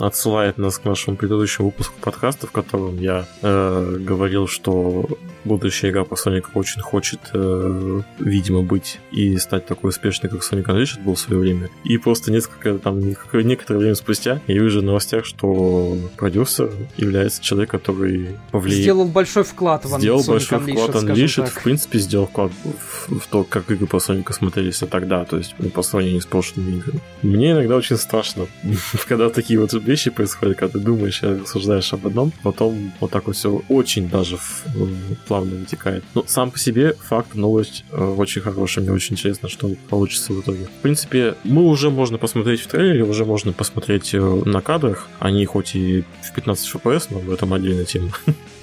[0.05, 5.07] отсылает нас к нашему предыдущему выпуску подкаста, в котором я э, говорил, что
[5.45, 10.67] будущая игра по Сонику очень хочет, э, видимо, быть и стать такой успешной, как Sonic
[10.67, 11.69] Unleashed был в свое время.
[11.85, 17.71] И просто несколько, там, некоторое время спустя я вижу в новостях, что продюсер является человек,
[17.71, 18.83] который повлиял...
[18.83, 23.19] Сделал большой вклад в Сделал Sonic большой Unleashed, вклад Unleashed, в принципе, сделал вклад в,
[23.21, 27.01] в то, как игры по Сонику смотрелись тогда, то есть по сравнению с прошлыми играми.
[27.23, 28.47] Мне иногда очень страшно,
[29.09, 33.27] когда такие вот вещи происходят, когда ты думаешь и рассуждаешь об одном, потом вот так
[33.27, 34.39] вот все очень даже
[35.31, 36.03] плавно вытекает.
[36.17, 40.41] Но сам по себе факт, новость э, очень хорошая, мне очень интересно, что получится в
[40.41, 40.65] итоге.
[40.65, 45.47] В принципе, мы уже можно посмотреть в трейлере, уже можно посмотреть э, на кадрах, они
[45.47, 48.11] хоть и в 15 FPS, но в этом отдельная тема.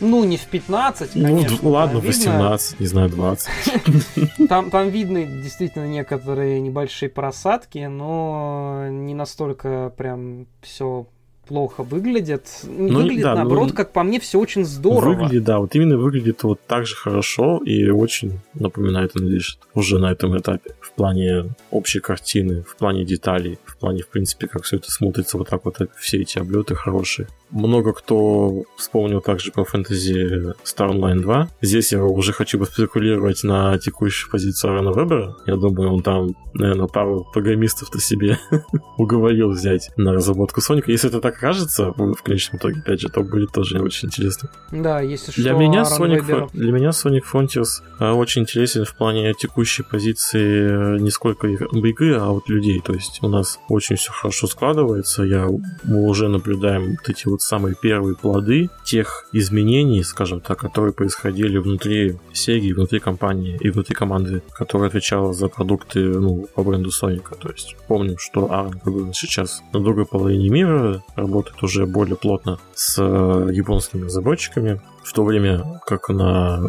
[0.01, 1.57] Ну, не в 15, ну, конечно.
[1.61, 3.49] Ну, ладно, 18, не знаю, 20.
[4.49, 11.07] Там, там видны действительно некоторые небольшие просадки, но не настолько прям все
[11.47, 12.43] плохо выглядит.
[12.63, 15.13] Ну, выглядит, да, наоборот, ну, как по мне, все очень здорово.
[15.13, 20.11] Выглядит, да, вот именно выглядит вот так же хорошо и очень напоминает Unleashed уже на
[20.11, 20.71] этом этапе.
[20.79, 25.37] В плане общей картины, в плане деталей, в плане, в принципе, как все это смотрится
[25.37, 27.27] вот так вот, все эти облеты хорошие.
[27.51, 31.49] Много кто вспомнил также про фэнтези Star Online 2.
[31.61, 35.35] Здесь я уже хочу поспекулировать на текущую позицию Арана Вебера.
[35.45, 38.37] Я думаю, он там, наверное, пару программистов-то себе
[38.97, 40.91] уговорил взять на разработку Соника.
[40.91, 44.49] Если это так кажется, в конечном итоге, опять же, то будет тоже очень интересно.
[44.71, 49.83] Да, если что, для меня Sonic, для меня Sonic Frontiers очень интересен в плане текущей
[49.83, 52.81] позиции э, не сколько игры, а вот людей.
[52.83, 55.23] То есть у нас очень все хорошо складывается.
[55.23, 55.47] Я,
[55.83, 60.91] мы уже наблюдаем вот эти вот вот самые первые плоды тех изменений, скажем так, которые
[60.91, 66.89] происходили внутри серии, внутри компании и внутри команды, которая отвечала за продукты ну, по бренду
[66.89, 67.35] Соника.
[67.35, 72.15] То есть помним, что Арн как бы, сейчас на другой половине мира работает уже более
[72.15, 76.61] плотно с э, японскими разработчиками, в то время как на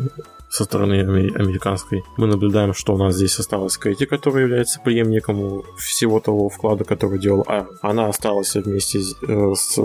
[0.51, 2.03] со стороны американской.
[2.17, 7.19] Мы наблюдаем, что у нас здесь осталась Кэти, которая является преемником всего того вклада, который
[7.19, 7.69] делал Ар.
[7.83, 9.79] Она осталась вместе с,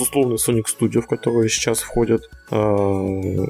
[0.00, 3.46] условной Sonic Studio, в которую сейчас входят э,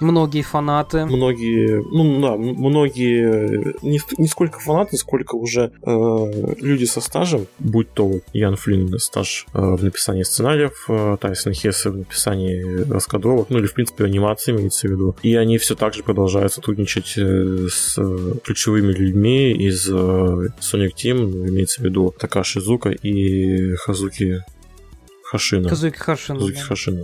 [0.00, 1.06] Многие фанаты.
[1.06, 7.90] Многие, ну да, многие, не, не сколько фанаты, сколько уже э, люди со стажем, будь
[7.92, 13.48] то вот Ян Флинн стаж э, в написании сценариев, э, Тайсон Хессе в написании раскадровок,
[13.48, 15.16] ну или в принципе анимации имеется в виду.
[15.22, 20.92] И они все так же продолжают сотрудничать э, с э, ключевыми людьми из э, Sonic
[20.94, 24.42] Team, имеется в виду Такаши Зука и Хазуки
[25.30, 25.68] Хашина.
[25.68, 26.38] Казуки Хашина.
[26.38, 26.64] Казуки да.
[26.64, 27.02] Хашина.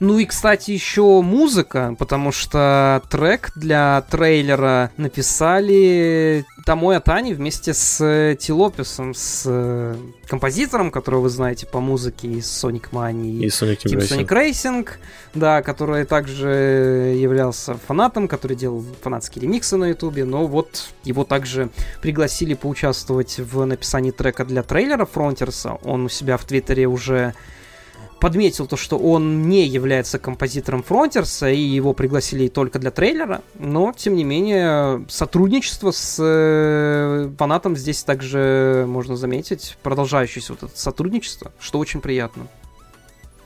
[0.00, 8.36] Ну и, кстати, еще музыка, потому что трек для трейлера написали Тамоя Тани вместе с
[8.40, 13.98] Тилописом, с э, композитором, которого вы знаете по музыке из Sonic Mania и Sonic, Team
[13.98, 14.88] Sonic Racing,
[15.34, 21.70] да, который также являлся фанатом, который делал фанатские ремиксы на ютубе, но вот его также
[22.00, 25.78] пригласили поучаствовать в написании трека для трейлера Фронтерса.
[25.82, 27.34] Он у себя в Твиттере уже
[28.22, 33.92] подметил то, что он не является композитором Фронтерса, и его пригласили только для трейлера, но,
[33.96, 41.50] тем не менее, сотрудничество с э, фанатом здесь также можно заметить, продолжающееся вот это сотрудничество,
[41.58, 42.46] что очень приятно.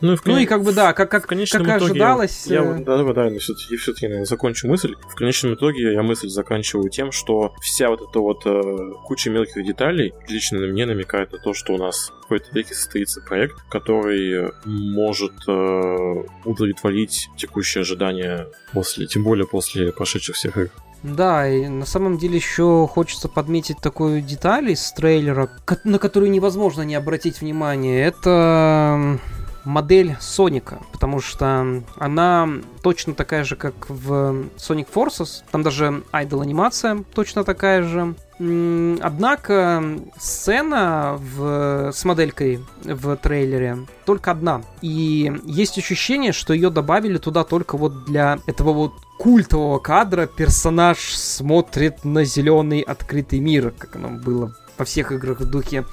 [0.00, 0.35] Ну и, в кон...
[0.35, 2.46] ну и как бы да, как, как, как итоге ожидалось.
[2.46, 4.94] Я, я, э, да, да, да, все-таки, все-таки наверное, закончу мысль.
[5.09, 9.64] В конечном итоге я мысль заканчиваю тем, что вся вот эта вот э, куча мелких
[9.64, 14.50] деталей лично мне намекает на то, что у нас в какой-то веке состоится проект, который
[14.64, 20.70] может э, удовлетворить текущие ожидания после, тем более после прошедших всех игр.
[21.02, 25.50] Да, и на самом деле еще хочется подметить такую деталь из трейлера,
[25.85, 28.04] на которую невозможно не обратить внимание.
[28.04, 29.18] Это
[29.66, 32.48] модель Соника, потому что она
[32.83, 35.42] точно такая же, как в Sonic Forces.
[35.50, 38.14] Там даже айдол анимация точно такая же.
[38.38, 39.83] Однако
[40.18, 44.62] сцена в, с моделькой в трейлере только одна.
[44.83, 50.98] И есть ощущение, что ее добавили туда только вот для этого вот культового кадра персонаж
[50.98, 55.85] смотрит на зеленый открытый мир, как оно было во всех играх в духе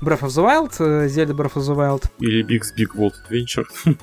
[0.00, 2.04] Breath of the Wild, Zelda Breath of the Wild.
[2.20, 3.66] Или Big's Big World Adventure.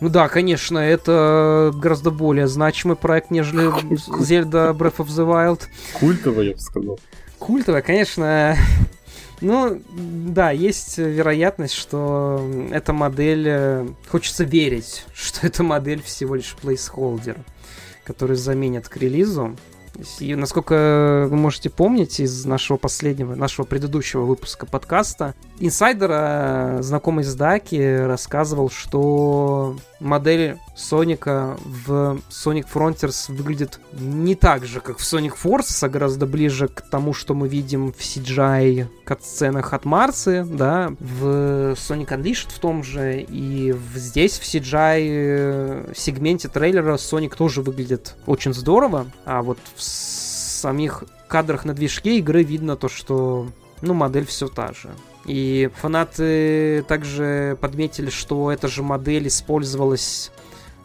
[0.00, 3.68] Ну да, конечно, это гораздо более значимый проект, нежели
[4.20, 5.62] Zelda Breath of the Wild.
[5.98, 7.00] Культовый, я бы сказал.
[7.38, 8.56] Культовая, конечно.
[9.40, 13.46] Ну, да, есть вероятность, что эта модель...
[13.46, 17.36] Э, хочется верить, что эта модель всего лишь плейсхолдер,
[18.04, 19.56] который заменят к релизу.
[20.20, 27.34] И, насколько вы можете помнить из нашего последнего, нашего предыдущего выпуска подкаста, инсайдер, знакомый с
[27.34, 35.34] Даки, рассказывал, что модель Соника в Sonic Frontiers выглядит не так же, как в Sonic
[35.42, 40.92] Force, а гораздо ближе к тому, что мы видим в CGI кат-сценах от Марсы, да,
[41.00, 47.62] в Sonic Unleashed в том же, и здесь в CGI э, сегменте трейлера Sonic тоже
[47.62, 53.48] выглядит очень здорово, а вот в самих кадрах на движке игры видно то, что
[53.82, 54.90] ну, модель все та же.
[55.26, 60.30] И фанаты также подметили, что эта же модель использовалась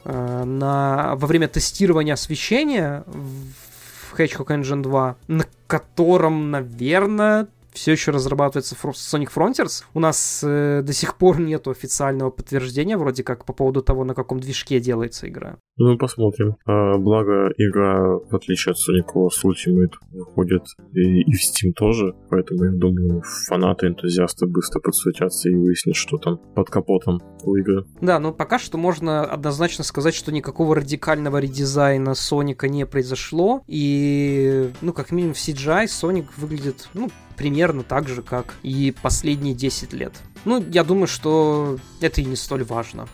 [0.04, 8.12] э, на, во время тестирования освещения в Hedgehog Engine 2, на котором, наверное, все еще
[8.12, 9.84] разрабатывается Sonic Frontiers.
[9.93, 14.13] У нас э, до сих пор нет официального подтверждения, вроде как, по поводу того, на
[14.13, 15.57] каком движке делается игра.
[15.77, 16.57] Ну, посмотрим.
[16.65, 20.63] А, благо, игра, в отличие от Sonic Wars Ultimate, выходит
[20.93, 26.17] и, и в Steam тоже, поэтому, я думаю, фанаты, энтузиасты быстро подсуетятся и выяснят, что
[26.17, 27.86] там под капотом у игры.
[28.01, 34.69] Да, но пока что можно однозначно сказать, что никакого радикального редизайна Соника не произошло, и,
[34.82, 37.09] ну, как минимум в CGI Sonic выглядит, ну,
[37.42, 40.14] примерно так же, как и последние 10 лет.
[40.46, 43.08] Ну, я думаю, что это и не столь важно.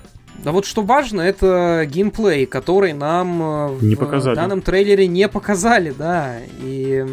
[0.43, 4.35] Да вот что важно, это геймплей, который нам э, не в показали.
[4.35, 6.39] данном трейлере не показали, да.
[6.61, 7.05] И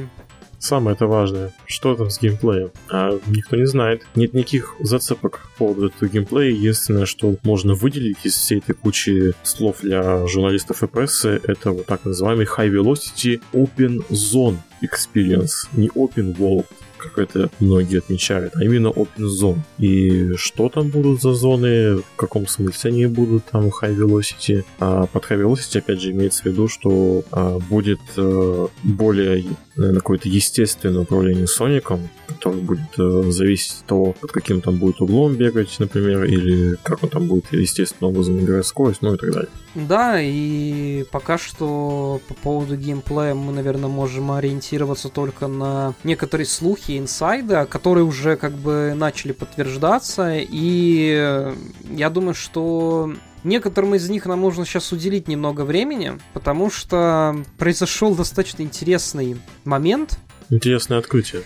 [0.58, 2.70] Самое это важное, что там с геймплеем?
[2.90, 4.06] А никто не знает.
[4.16, 6.50] Нет никаких зацепок по поводу этого геймплея.
[6.50, 11.86] Единственное, что можно выделить из всей этой кучи слов для журналистов и прессы, это вот
[11.86, 15.68] так называемый High Velocity Open Zone Experience.
[15.74, 16.66] Не Open World
[17.04, 19.58] как это многие отмечают, а именно Open Zone.
[19.78, 24.64] И что там будут за зоны, в каком смысле они будут там High Velocity.
[24.78, 29.44] А под High Velocity, опять же, имеется в виду, что а, будет а, более
[29.76, 35.00] наверное, какое-то естественное управление Соником, которое будет э, зависеть от того, под каким там будет
[35.00, 39.32] углом бегать, например, или как он там будет естественным образом играть скорость, ну и так
[39.32, 39.50] далее.
[39.74, 46.98] Да, и пока что по поводу геймплея мы, наверное, можем ориентироваться только на некоторые слухи
[46.98, 51.54] инсайда, которые уже как бы начали подтверждаться, и
[51.90, 53.12] я думаю, что
[53.44, 60.18] Некоторым из них нам нужно сейчас уделить немного времени, потому что произошел достаточно интересный момент.
[60.48, 61.42] Интересное открытие.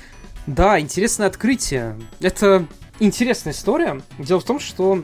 [0.46, 1.98] Да, интересное открытие.
[2.20, 2.64] Это
[3.00, 4.00] интересная история.
[4.20, 5.02] Дело в том, что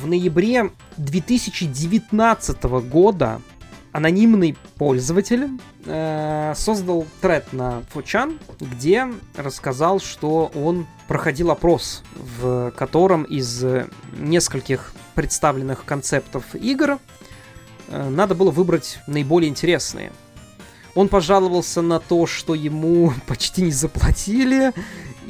[0.00, 3.40] в ноябре 2019 года
[3.92, 5.50] анонимный пользователь
[5.86, 13.64] э, создал тред на Фучан, где рассказал, что он проходил опрос, в котором из
[14.18, 16.98] нескольких представленных концептов игр
[17.88, 20.12] э, надо было выбрать наиболее интересные.
[20.94, 24.72] Он пожаловался на то, что ему почти не заплатили,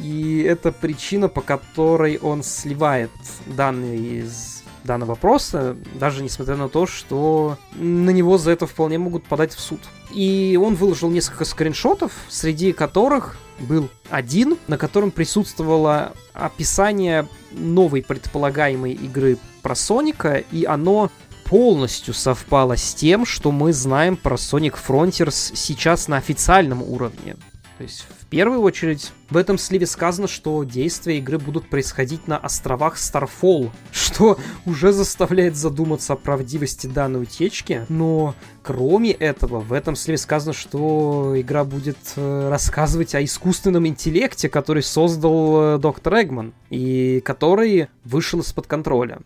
[0.01, 3.11] и это причина, по которой он сливает
[3.47, 9.25] данные из данного вопроса, даже несмотря на то, что на него за это вполне могут
[9.25, 9.81] подать в суд.
[10.13, 18.93] И он выложил несколько скриншотов, среди которых был один, на котором присутствовало описание новой предполагаемой
[18.93, 21.11] игры про Соника, и оно
[21.45, 27.37] полностью совпало с тем, что мы знаем про Sonic Frontiers сейчас на официальном уровне.
[27.77, 32.39] То есть, в первую очередь, в этом сливе сказано, что действия игры будут происходить на
[32.39, 37.85] островах Starfall, что уже заставляет задуматься о правдивости данной утечки.
[37.89, 44.49] Но, кроме этого, в этом сливе сказано, что игра будет э, рассказывать о искусственном интеллекте,
[44.49, 49.19] который создал э, доктор Эгман, и который вышел из-под контроля.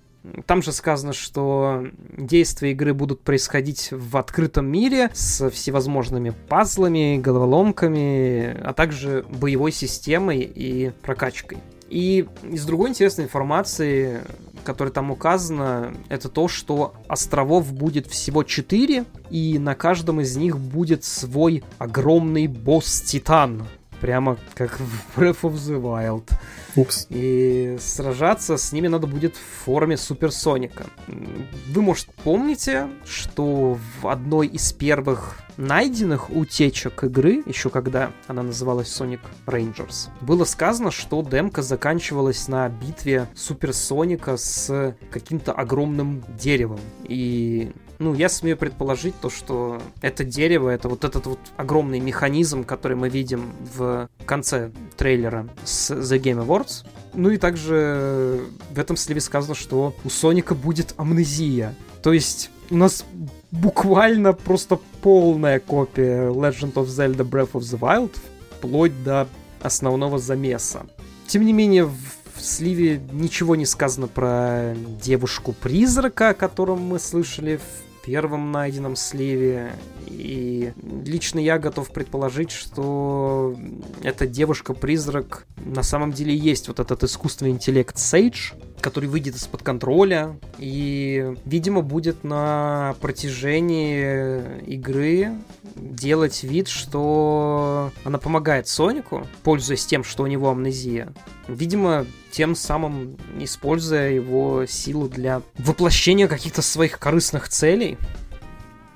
[0.46, 1.84] Там же сказано, что
[2.16, 10.40] действия игры будут происходить в открытом мире с всевозможными пазлами, головоломками, а также боевой системой
[10.40, 11.58] и прокачкой.
[11.88, 14.20] И из другой интересной информации,
[14.64, 20.58] которая там указана, это то, что островов будет всего 4, и на каждом из них
[20.58, 23.66] будет свой огромный босс-титан.
[24.00, 26.30] Прямо как в Breath of the Wild.
[26.76, 27.06] Упс.
[27.10, 30.86] И сражаться с ними надо будет в форме Суперсоника.
[31.06, 38.88] Вы, может, помните, что в одной из первых найденных утечек игры, еще когда она называлась
[38.88, 46.80] Sonic Rangers, было сказано, что демка заканчивалась на битве Суперсоника с каким-то огромным деревом.
[47.02, 52.64] И ну, я смею предположить то, что это дерево, это вот этот вот огромный механизм,
[52.64, 56.86] который мы видим в конце трейлера с The Game Awards.
[57.14, 58.40] Ну и также
[58.70, 61.74] в этом сливе сказано, что у Соника будет амнезия.
[62.02, 63.04] То есть у нас
[63.50, 68.16] буквально просто полная копия Legend of Zelda Breath of the Wild,
[68.58, 69.26] вплоть до
[69.60, 70.86] основного замеса.
[71.26, 77.87] Тем не менее, в сливе ничего не сказано про девушку-призрака, о котором мы слышали в
[78.04, 79.72] первом найденном сливе.
[80.06, 80.72] И
[81.04, 83.56] лично я готов предположить, что
[84.02, 90.38] эта девушка-призрак на самом деле есть вот этот искусственный интеллект Сейдж, который выйдет из-под контроля
[90.58, 95.32] и, видимо, будет на протяжении игры
[95.78, 101.12] делать вид, что она помогает Сонику, пользуясь тем, что у него амнезия.
[101.46, 107.98] Видимо, тем самым используя его силу для воплощения каких-то своих корыстных целей.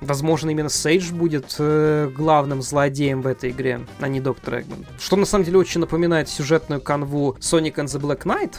[0.01, 4.85] Возможно, именно Сейдж будет э, главным злодеем в этой игре, а не Доктор Эгман.
[4.99, 8.55] Что на самом деле очень напоминает сюжетную канву Sonic and the Black Knight,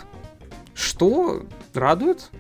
[0.75, 1.45] что
[1.75, 2.31] радует.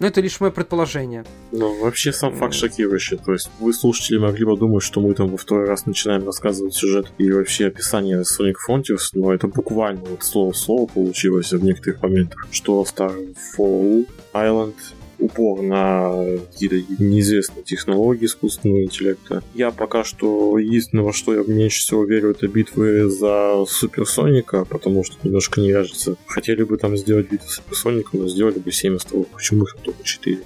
[0.00, 1.24] Но это лишь мое предположение.
[1.52, 3.18] Ну, вообще сам факт шокирующий.
[3.18, 6.74] То есть вы, слушатели, могли бы думать, что мы там во второй раз начинаем рассказывать
[6.74, 11.62] сюжет и вообще описание Sonic Frontiers, но это буквально вот слово в слово получилось в
[11.62, 12.46] некоторых моментах.
[12.50, 14.74] Что Starfall Island
[15.20, 19.42] упор на какие-то неизвестные технологии искусственного интеллекта.
[19.54, 25.04] Я пока что единственное, во что я меньше всего верю, это битвы за Суперсоника, потому
[25.04, 26.16] что немножко не вяжется.
[26.26, 29.26] Хотели бы там сделать битву Суперсоника, но сделали бы 7 островов.
[29.28, 30.38] Почему их только 4?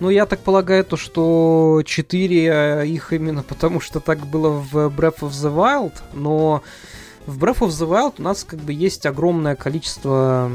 [0.00, 4.74] Ну, я так полагаю, то, что 4 э, их именно потому, что так было в
[4.88, 6.62] Breath of the Wild, но
[7.28, 10.50] в Breath of the Wild у нас как бы есть огромное количество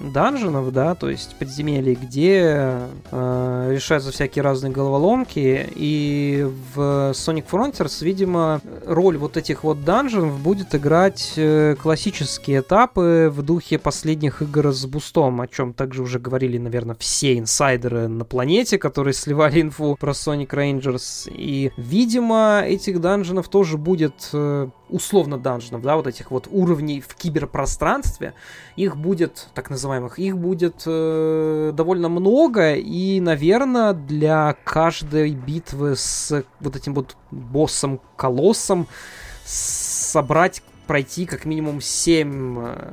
[0.00, 8.02] данженов, да, то есть подземелий, где э, решаются всякие разные головоломки, и в Sonic Frontiers,
[8.02, 14.72] видимо, роль вот этих вот данженов будет играть э, классические этапы в духе последних игр
[14.72, 19.94] с бустом, о чем также уже говорили, наверное, все инсайдеры на планете, которые сливали инфу
[20.00, 26.30] про Sonic Rangers, и, видимо, этих данженов тоже будет э, условно данженов, да, вот этих
[26.30, 28.34] вот уровней в киберпространстве,
[28.76, 36.44] их будет, так называемых, их будет э, довольно много, и, наверное, для каждой битвы с
[36.60, 38.86] вот этим вот боссом-колоссом
[39.44, 42.92] собрать пройти как минимум 7 э,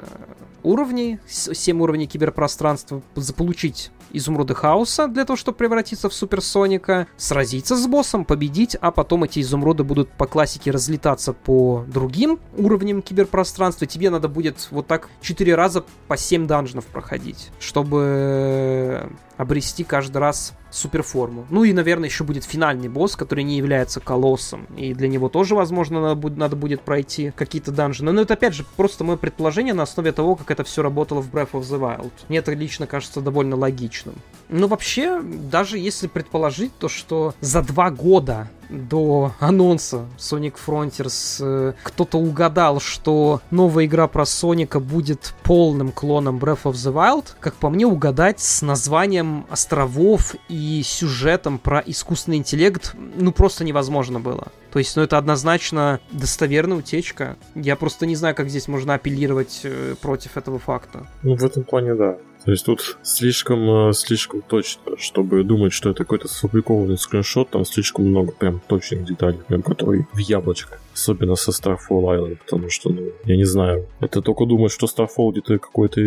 [0.64, 7.88] уровней, 7 уровней киберпространства, заполучить изумруды хаоса для того, чтобы превратиться в суперсоника, сразиться с
[7.88, 13.88] боссом, победить, а потом эти изумруды будут по классике разлетаться по другим уровням киберпространства.
[13.88, 20.54] Тебе надо будет вот так 4 раза по 7 данженов проходить, чтобы обрести каждый раз
[20.72, 21.46] суперформу.
[21.50, 24.66] Ну и, наверное, еще будет финальный босс, который не является колоссом.
[24.78, 28.12] И для него тоже, возможно, надо будет, надо будет пройти какие-то данжины.
[28.12, 31.30] Но это, опять же, просто мое предположение на основе того, как это все работало в
[31.30, 32.12] Breath of the Wild.
[32.30, 34.16] Мне это лично кажется довольно логичным.
[34.50, 41.74] Но вообще, даже если предположить то, что за два года до анонса Sonic Frontiers э,
[41.84, 47.56] кто-то угадал, что новая игра про Соника будет полным клоном Breath of the Wild, как
[47.56, 54.48] по мне, угадать с названием островов и сюжетом про искусственный интеллект ну просто невозможно было.
[54.72, 57.36] То есть, ну это однозначно достоверная утечка.
[57.56, 61.08] Я просто не знаю, как здесь можно апеллировать э, против этого факта.
[61.24, 62.18] Ну, в этом плане, да.
[62.46, 67.66] То есть тут слишком, э, слишком точно, чтобы думать, что это какой-то сфабрикованный скриншот, там
[67.66, 70.80] слишком много прям точных деталей, прям которые в яблочко.
[70.94, 75.32] Особенно со Starfall Island, потому что, ну, я не знаю, это только думать, что Starfall
[75.32, 76.02] где-то какой-то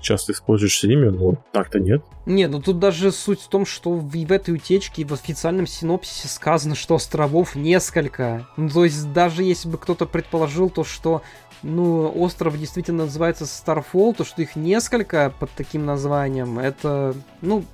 [0.00, 2.02] часто используешь имя, но так-то нет.
[2.24, 6.28] Не, ну тут даже суть в том, что в, в этой утечке в официальном синопсисе
[6.28, 8.46] сказано, что островов несколько.
[8.56, 11.22] Ну, то есть даже если бы кто-то предположил то, что
[11.62, 17.64] ну, остров действительно называется Starfall, то, что их несколько под таким названием, это, ну,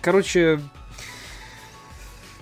[0.00, 0.60] короче,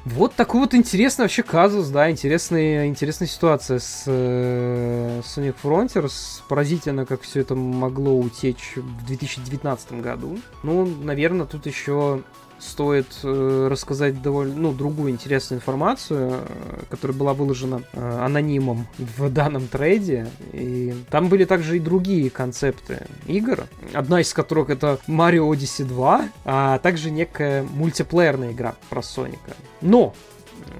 [0.04, 6.42] вот такой вот интересный вообще казус, да, интересная, интересная ситуация с э, Sonic Frontiers.
[6.48, 10.40] Поразительно, как все это могло утечь в 2019 году.
[10.64, 12.22] Ну, наверное, тут еще
[12.62, 19.28] стоит э, рассказать довольно, ну, другую интересную информацию, э, которая была выложена э, анонимом в
[19.30, 20.28] данном трейде.
[20.52, 23.66] И там были также и другие концепты игр.
[23.92, 29.52] Одна из которых это Mario Odyssey 2, а также некая мультиплеерная игра про Соника.
[29.80, 30.14] Но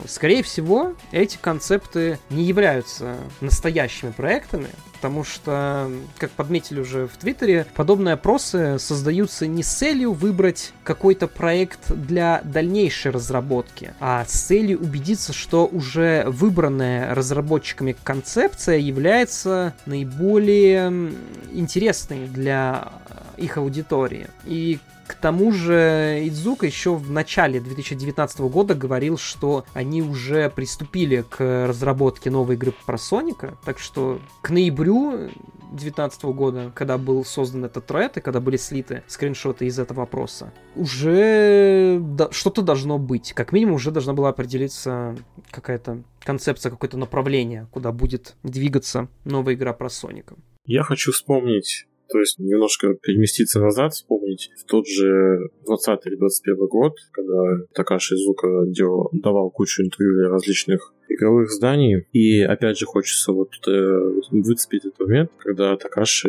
[0.07, 7.66] Скорее всего, эти концепты не являются настоящими проектами, потому что, как подметили уже в Твиттере,
[7.74, 14.80] подобные опросы создаются не с целью выбрать какой-то проект для дальнейшей разработки, а с целью
[14.80, 21.12] убедиться, что уже выбранная разработчиками концепция является наиболее
[21.53, 22.93] интересной для
[23.37, 24.28] их аудитории.
[24.45, 24.78] И
[25.13, 31.67] к тому же Идзука еще в начале 2019 года говорил, что они уже приступили к
[31.69, 35.31] разработке новой игры про Соника, так что к ноябрю
[35.71, 40.53] 2019 года, когда был создан этот тред и когда были слиты скриншоты из этого вопроса,
[40.77, 43.33] уже что-то должно быть.
[43.35, 45.15] Как минимум уже должна была определиться
[45.51, 50.37] какая-то концепция, какое-то направление, куда будет двигаться новая игра про Соника.
[50.65, 56.67] Я хочу вспомнить то есть немножко переместиться назад, вспомнить в тот же 20 или 21
[56.67, 62.07] год, когда Такаши Зука делал, давал кучу интервью для различных игровых зданий.
[62.13, 66.29] И опять же хочется вот э, выцепить этот момент, когда Такаши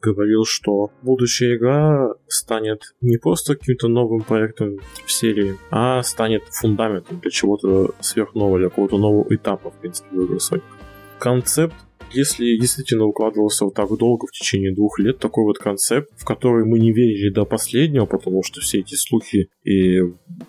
[0.00, 7.20] говорил, что будущая игра станет не просто каким-то новым проектом в серии, а станет фундаментом
[7.20, 10.62] для чего-то сверхнового, для какого-то нового этапа, в принципе, в игре Sonic.
[11.18, 11.74] Концепт
[12.14, 16.64] если действительно укладывался вот так долго, в течение двух лет, такой вот концепт, в который
[16.64, 20.00] мы не верили до последнего, потому что все эти слухи, и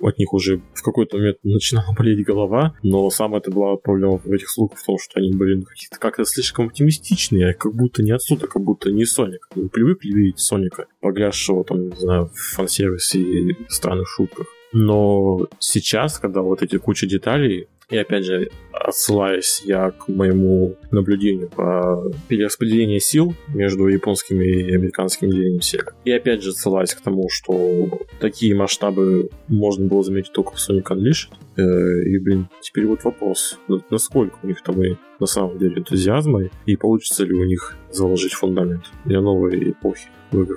[0.02, 4.32] от них уже в какой-то момент начинала болеть голова, но самая это была проблема в
[4.32, 8.12] этих слухах в том, что они были ну, какие-то как-то слишком оптимистичные, как будто не
[8.12, 9.48] отсюда, как будто не Соник.
[9.56, 14.48] Мы привыкли видеть Соника, погрязшего там, не знаю, в фан-сервисе и странных шутках.
[14.74, 21.50] Но сейчас, когда вот эти куча деталей, и опять же, отсылаясь я к моему наблюдению
[21.50, 25.94] по перераспределению сил между японскими и американскими делением севера.
[26.06, 27.88] И опять же, отсылаясь к тому, что
[28.20, 31.30] такие масштабы можно было заметить только в Sonic Unleashed.
[31.56, 33.60] Э, и, блин, теперь вот вопрос,
[33.92, 38.34] насколько у них там и на самом деле энтузиазма, и получится ли у них заложить
[38.34, 40.10] фундамент для новой эпохи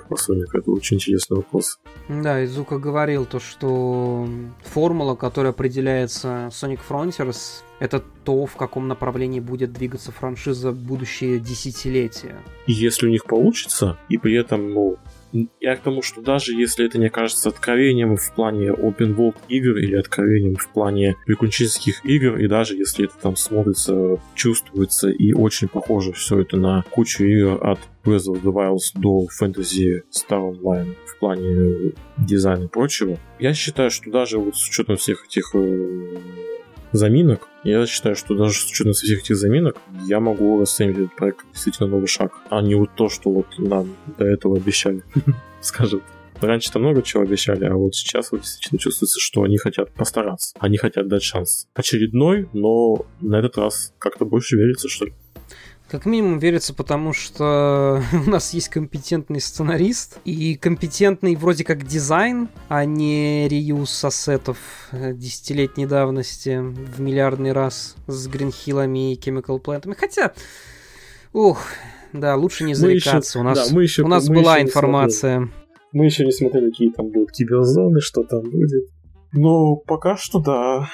[0.09, 0.47] по Sonic.
[0.53, 1.79] Это очень интересный вопрос.
[2.09, 4.27] Да, Изука говорил то, что
[4.63, 11.39] формула, которая определяется Sonic Frontiers, это то, в каком направлении будет двигаться франшиза в будущее
[11.39, 12.37] десятилетия.
[12.65, 14.97] И если у них получится, и при этом, ну,
[15.59, 19.77] я к тому, что даже если это не кажется откровением в плане open world игр
[19.77, 25.67] или откровением в плане приключенческих игр, и даже если это там смотрится, чувствуется и очень
[25.67, 30.95] похоже все это на кучу игр от Breath of the Wild до Fantasy Star Online
[31.05, 36.17] в плане дизайна и прочего, я считаю, что даже вот с учетом всех этих э,
[36.91, 41.45] заминок, я считаю, что даже с учетом всех этих заминок, я могу расценивать этот проект
[41.51, 45.03] действительно новый шаг, а не вот то, что вот нам до этого обещали,
[45.61, 46.01] скажем.
[46.39, 50.55] Раньше-то много чего обещали, а вот сейчас вот действительно чувствуется, что они хотят постараться.
[50.59, 51.67] Они хотят дать шанс.
[51.73, 55.13] Очередной, но на этот раз как-то больше верится, что ли.
[55.89, 62.49] Как минимум верится, потому что у нас есть компетентный сценарист и компетентный вроде как дизайн,
[62.67, 64.57] а не реюз ассетов
[64.91, 69.95] э, десятилетней давности в миллиардный раз с Гринхиллами и Chemical Plantами.
[69.97, 70.33] Хотя,
[71.31, 71.61] ух,
[72.11, 73.39] да, лучше не зарекаться.
[73.39, 75.49] Мы еще, у нас, да, мы еще, у нас мы была информация.
[75.93, 78.89] Мы еще не смотрели, какие там будут киберзоны, что там будет.
[79.31, 80.89] Но пока что да.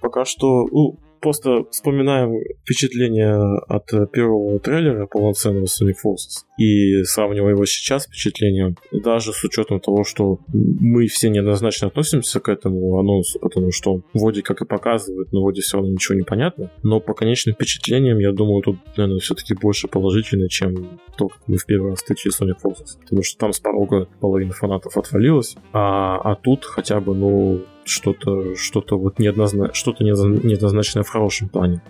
[0.00, 3.36] Пока что, ну, просто вспоминаем впечатление
[3.68, 9.80] от первого трейлера полноценного Sonic Forces и сравнивая его сейчас с впечатлением, даже с учетом
[9.80, 15.32] того, что мы все неоднозначно относимся к этому анонсу, потому что вроде как и показывает,
[15.32, 16.70] но вроде все равно ничего не понятно.
[16.82, 21.56] Но по конечным впечатлениям, я думаю, тут, наверное, все-таки больше положительно, чем то, как мы
[21.56, 23.00] в первый раз встречали Sonic Forces.
[23.00, 28.56] Потому что там с порога половина фанатов отвалилась, а, а тут хотя бы, ну, что-то
[28.56, 31.82] что-то вот неоднозначно, что-то неоднозначное в хорошем плане.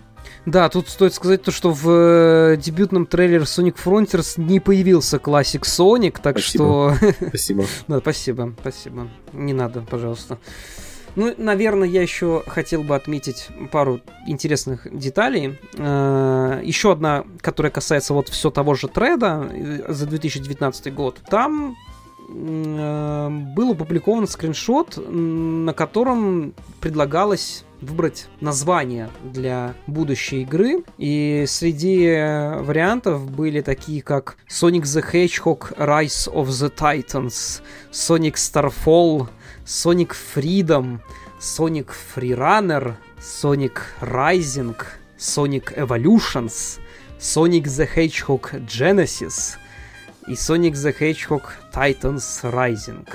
[0.45, 5.65] Да, тут стоит сказать то, что в э, дебютном трейлере Sonic Frontiers не появился классик
[5.65, 6.95] Sonic, так спасибо.
[6.95, 7.13] что...
[7.27, 7.65] Спасибо.
[7.87, 9.07] да, спасибо, спасибо.
[9.33, 10.39] Не надо, пожалуйста.
[11.15, 15.59] Ну, наверное, я еще хотел бы отметить пару интересных деталей.
[15.77, 21.19] Э, еще одна, которая касается вот все того же треда э, за 2019 год.
[21.29, 21.75] Там
[22.29, 30.83] был опубликован скриншот, на котором предлагалось выбрать название для будущей игры.
[30.97, 37.61] И среди вариантов были такие, как Sonic the Hedgehog Rise of the Titans,
[37.91, 39.27] Sonic Starfall,
[39.65, 40.99] Sonic Freedom,
[41.39, 44.75] Sonic Freerunner, Sonic Rising,
[45.17, 46.79] Sonic Evolutions,
[47.19, 49.57] Sonic the Hedgehog Genesis—
[50.29, 53.07] и Sonic the Hedgehog Titans Rising.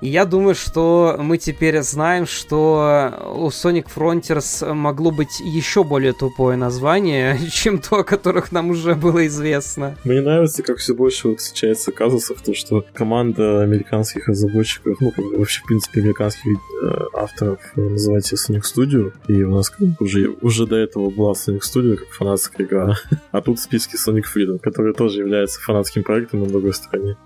[0.00, 6.12] И я думаю, что мы теперь знаем, что у Sonic Frontiers могло быть еще более
[6.12, 9.96] тупое название, чем то, о которых нам уже было известно.
[10.04, 15.62] Мне нравится, как все больше вот встречается казусов, то, что команда американских разработчиков, ну, вообще,
[15.62, 21.10] в принципе, американских э, авторов называется Sonic Studio, и у нас уже, уже до этого
[21.10, 22.94] была Sonic Studio как фанатская игра,
[23.30, 27.16] а тут в списке Sonic Freedom, который тоже является фанатским проектом на другой стороне.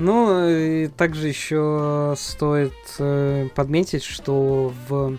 [0.00, 5.18] Ну, и также еще стоит э, подметить, что в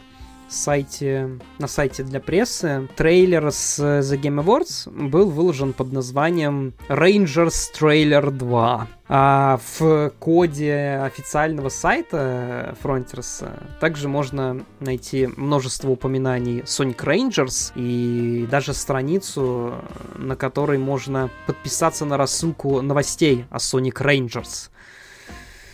[0.51, 7.71] сайте, на сайте для прессы трейлер с The Game Awards был выложен под названием Rangers
[7.73, 8.87] Trailer 2.
[9.13, 13.49] А в коде официального сайта Frontiers
[13.79, 19.75] также можно найти множество упоминаний Sonic Rangers и даже страницу,
[20.15, 24.69] на которой можно подписаться на рассылку новостей о Sonic Rangers.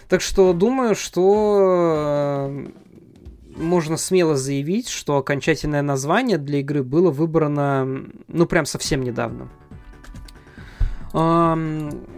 [0.07, 2.67] Так что думаю, что э,
[3.57, 9.49] можно смело заявить, что окончательное название для игры было выбрано, ну, прям совсем недавно.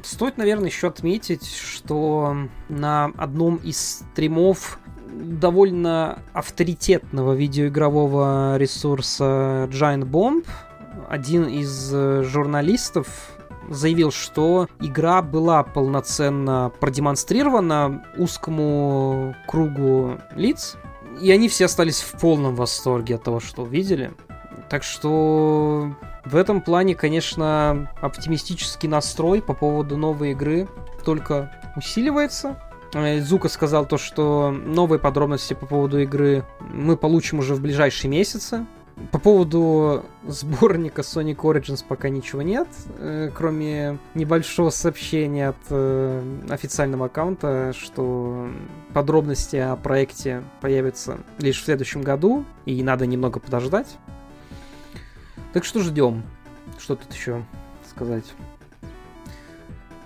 [0.04, 2.36] Стоит, наверное, еще отметить, что
[2.68, 4.80] на одном из стримов
[5.12, 10.46] довольно авторитетного видеоигрового ресурса Giant Bomb
[11.08, 13.08] один из э, журналистов
[13.70, 20.78] заявил, что игра была полноценно продемонстрирована узкому кругу лиц,
[21.20, 24.11] и они все остались в полном восторге от того, что увидели.
[24.70, 25.95] Так что
[26.26, 30.67] в этом плане, конечно, оптимистический настрой по поводу новой игры
[31.03, 32.61] только усиливается.
[32.93, 38.11] Э, Зука сказал то, что новые подробности по поводу игры мы получим уже в ближайшие
[38.11, 38.65] месяцы.
[39.12, 47.06] По поводу сборника Sonic Origins пока ничего нет, э, кроме небольшого сообщения от э, официального
[47.06, 48.50] аккаунта, что
[48.93, 53.88] подробности о проекте появятся лишь в следующем году, и надо немного подождать.
[55.54, 56.24] Так что ждем.
[56.78, 57.43] Что тут еще
[57.89, 58.26] сказать?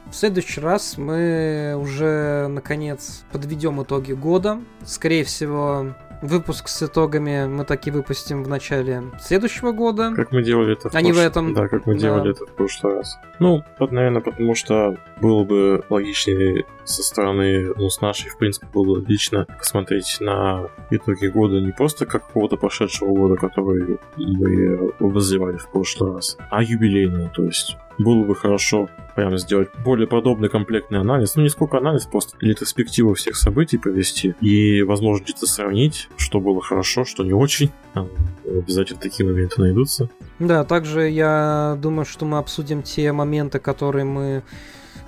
[0.10, 4.62] В следующий раз мы уже, наконец, подведем итоги года.
[4.86, 10.14] Скорее всего, Выпуск с итогами мы таки выпустим в начале следующего года.
[10.16, 11.54] Как мы делали это в А не в этом.
[11.54, 12.00] Да, как мы Да.
[12.00, 13.20] делали это в прошлый раз.
[13.40, 18.86] Ну, наверное, потому что было бы логичнее со стороны, ну, с нашей, в принципе, было
[18.86, 25.58] бы логично посмотреть на итоги года не просто как какого-то прошедшего года, который мы обозревали
[25.58, 31.00] в прошлый раз, а юбилейного, то есть было бы хорошо прям сделать более подробный комплектный
[31.00, 31.36] анализ.
[31.36, 36.62] Ну, не сколько анализ, просто ретроспективу всех событий провести и, возможно, где-то сравнить, что было
[36.62, 37.72] хорошо, что не очень.
[37.94, 38.10] Там
[38.46, 40.10] обязательно такие моменты найдутся.
[40.40, 44.44] Да, также я думаю, что мы обсудим те моменты, которые мы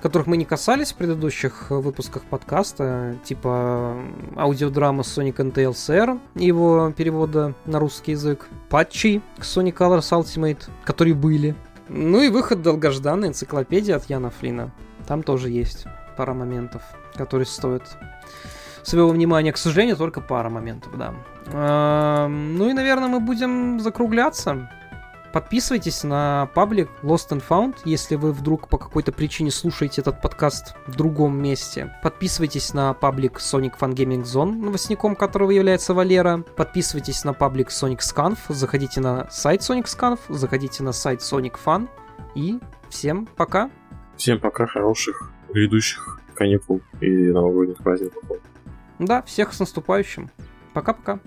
[0.02, 3.96] которых мы не касались в предыдущих выпусках подкаста, типа
[4.36, 10.68] аудиодрама Sonic and Tails R, его перевода на русский язык, патчи к Sonic Colors Ultimate,
[10.84, 11.56] которые были,
[11.88, 14.70] ну и выход долгожданной энциклопедии от Яна Флина.
[15.06, 16.82] Там тоже есть пара моментов,
[17.14, 17.96] которые стоят
[18.82, 19.52] своего внимания.
[19.52, 21.14] К сожалению, только пара моментов, да.
[22.28, 24.70] Ну и, наверное, мы будем закругляться.
[25.36, 30.74] Подписывайтесь на паблик Lost and Found, если вы вдруг по какой-то причине слушаете этот подкаст
[30.86, 31.94] в другом месте.
[32.02, 36.38] Подписывайтесь на паблик Sonic Fun Gaming Zone, новостником которого является Валера.
[36.38, 41.86] Подписывайтесь на паблик Sonic Scanf, заходите на сайт Sonic Scanf, заходите на сайт Sonic Fun.
[42.34, 42.58] И
[42.88, 43.70] всем пока!
[44.16, 48.22] Всем пока, хороших грядущих каникул и новогодних праздников.
[48.98, 50.30] Да, всех с наступающим.
[50.72, 51.20] Пока-пока.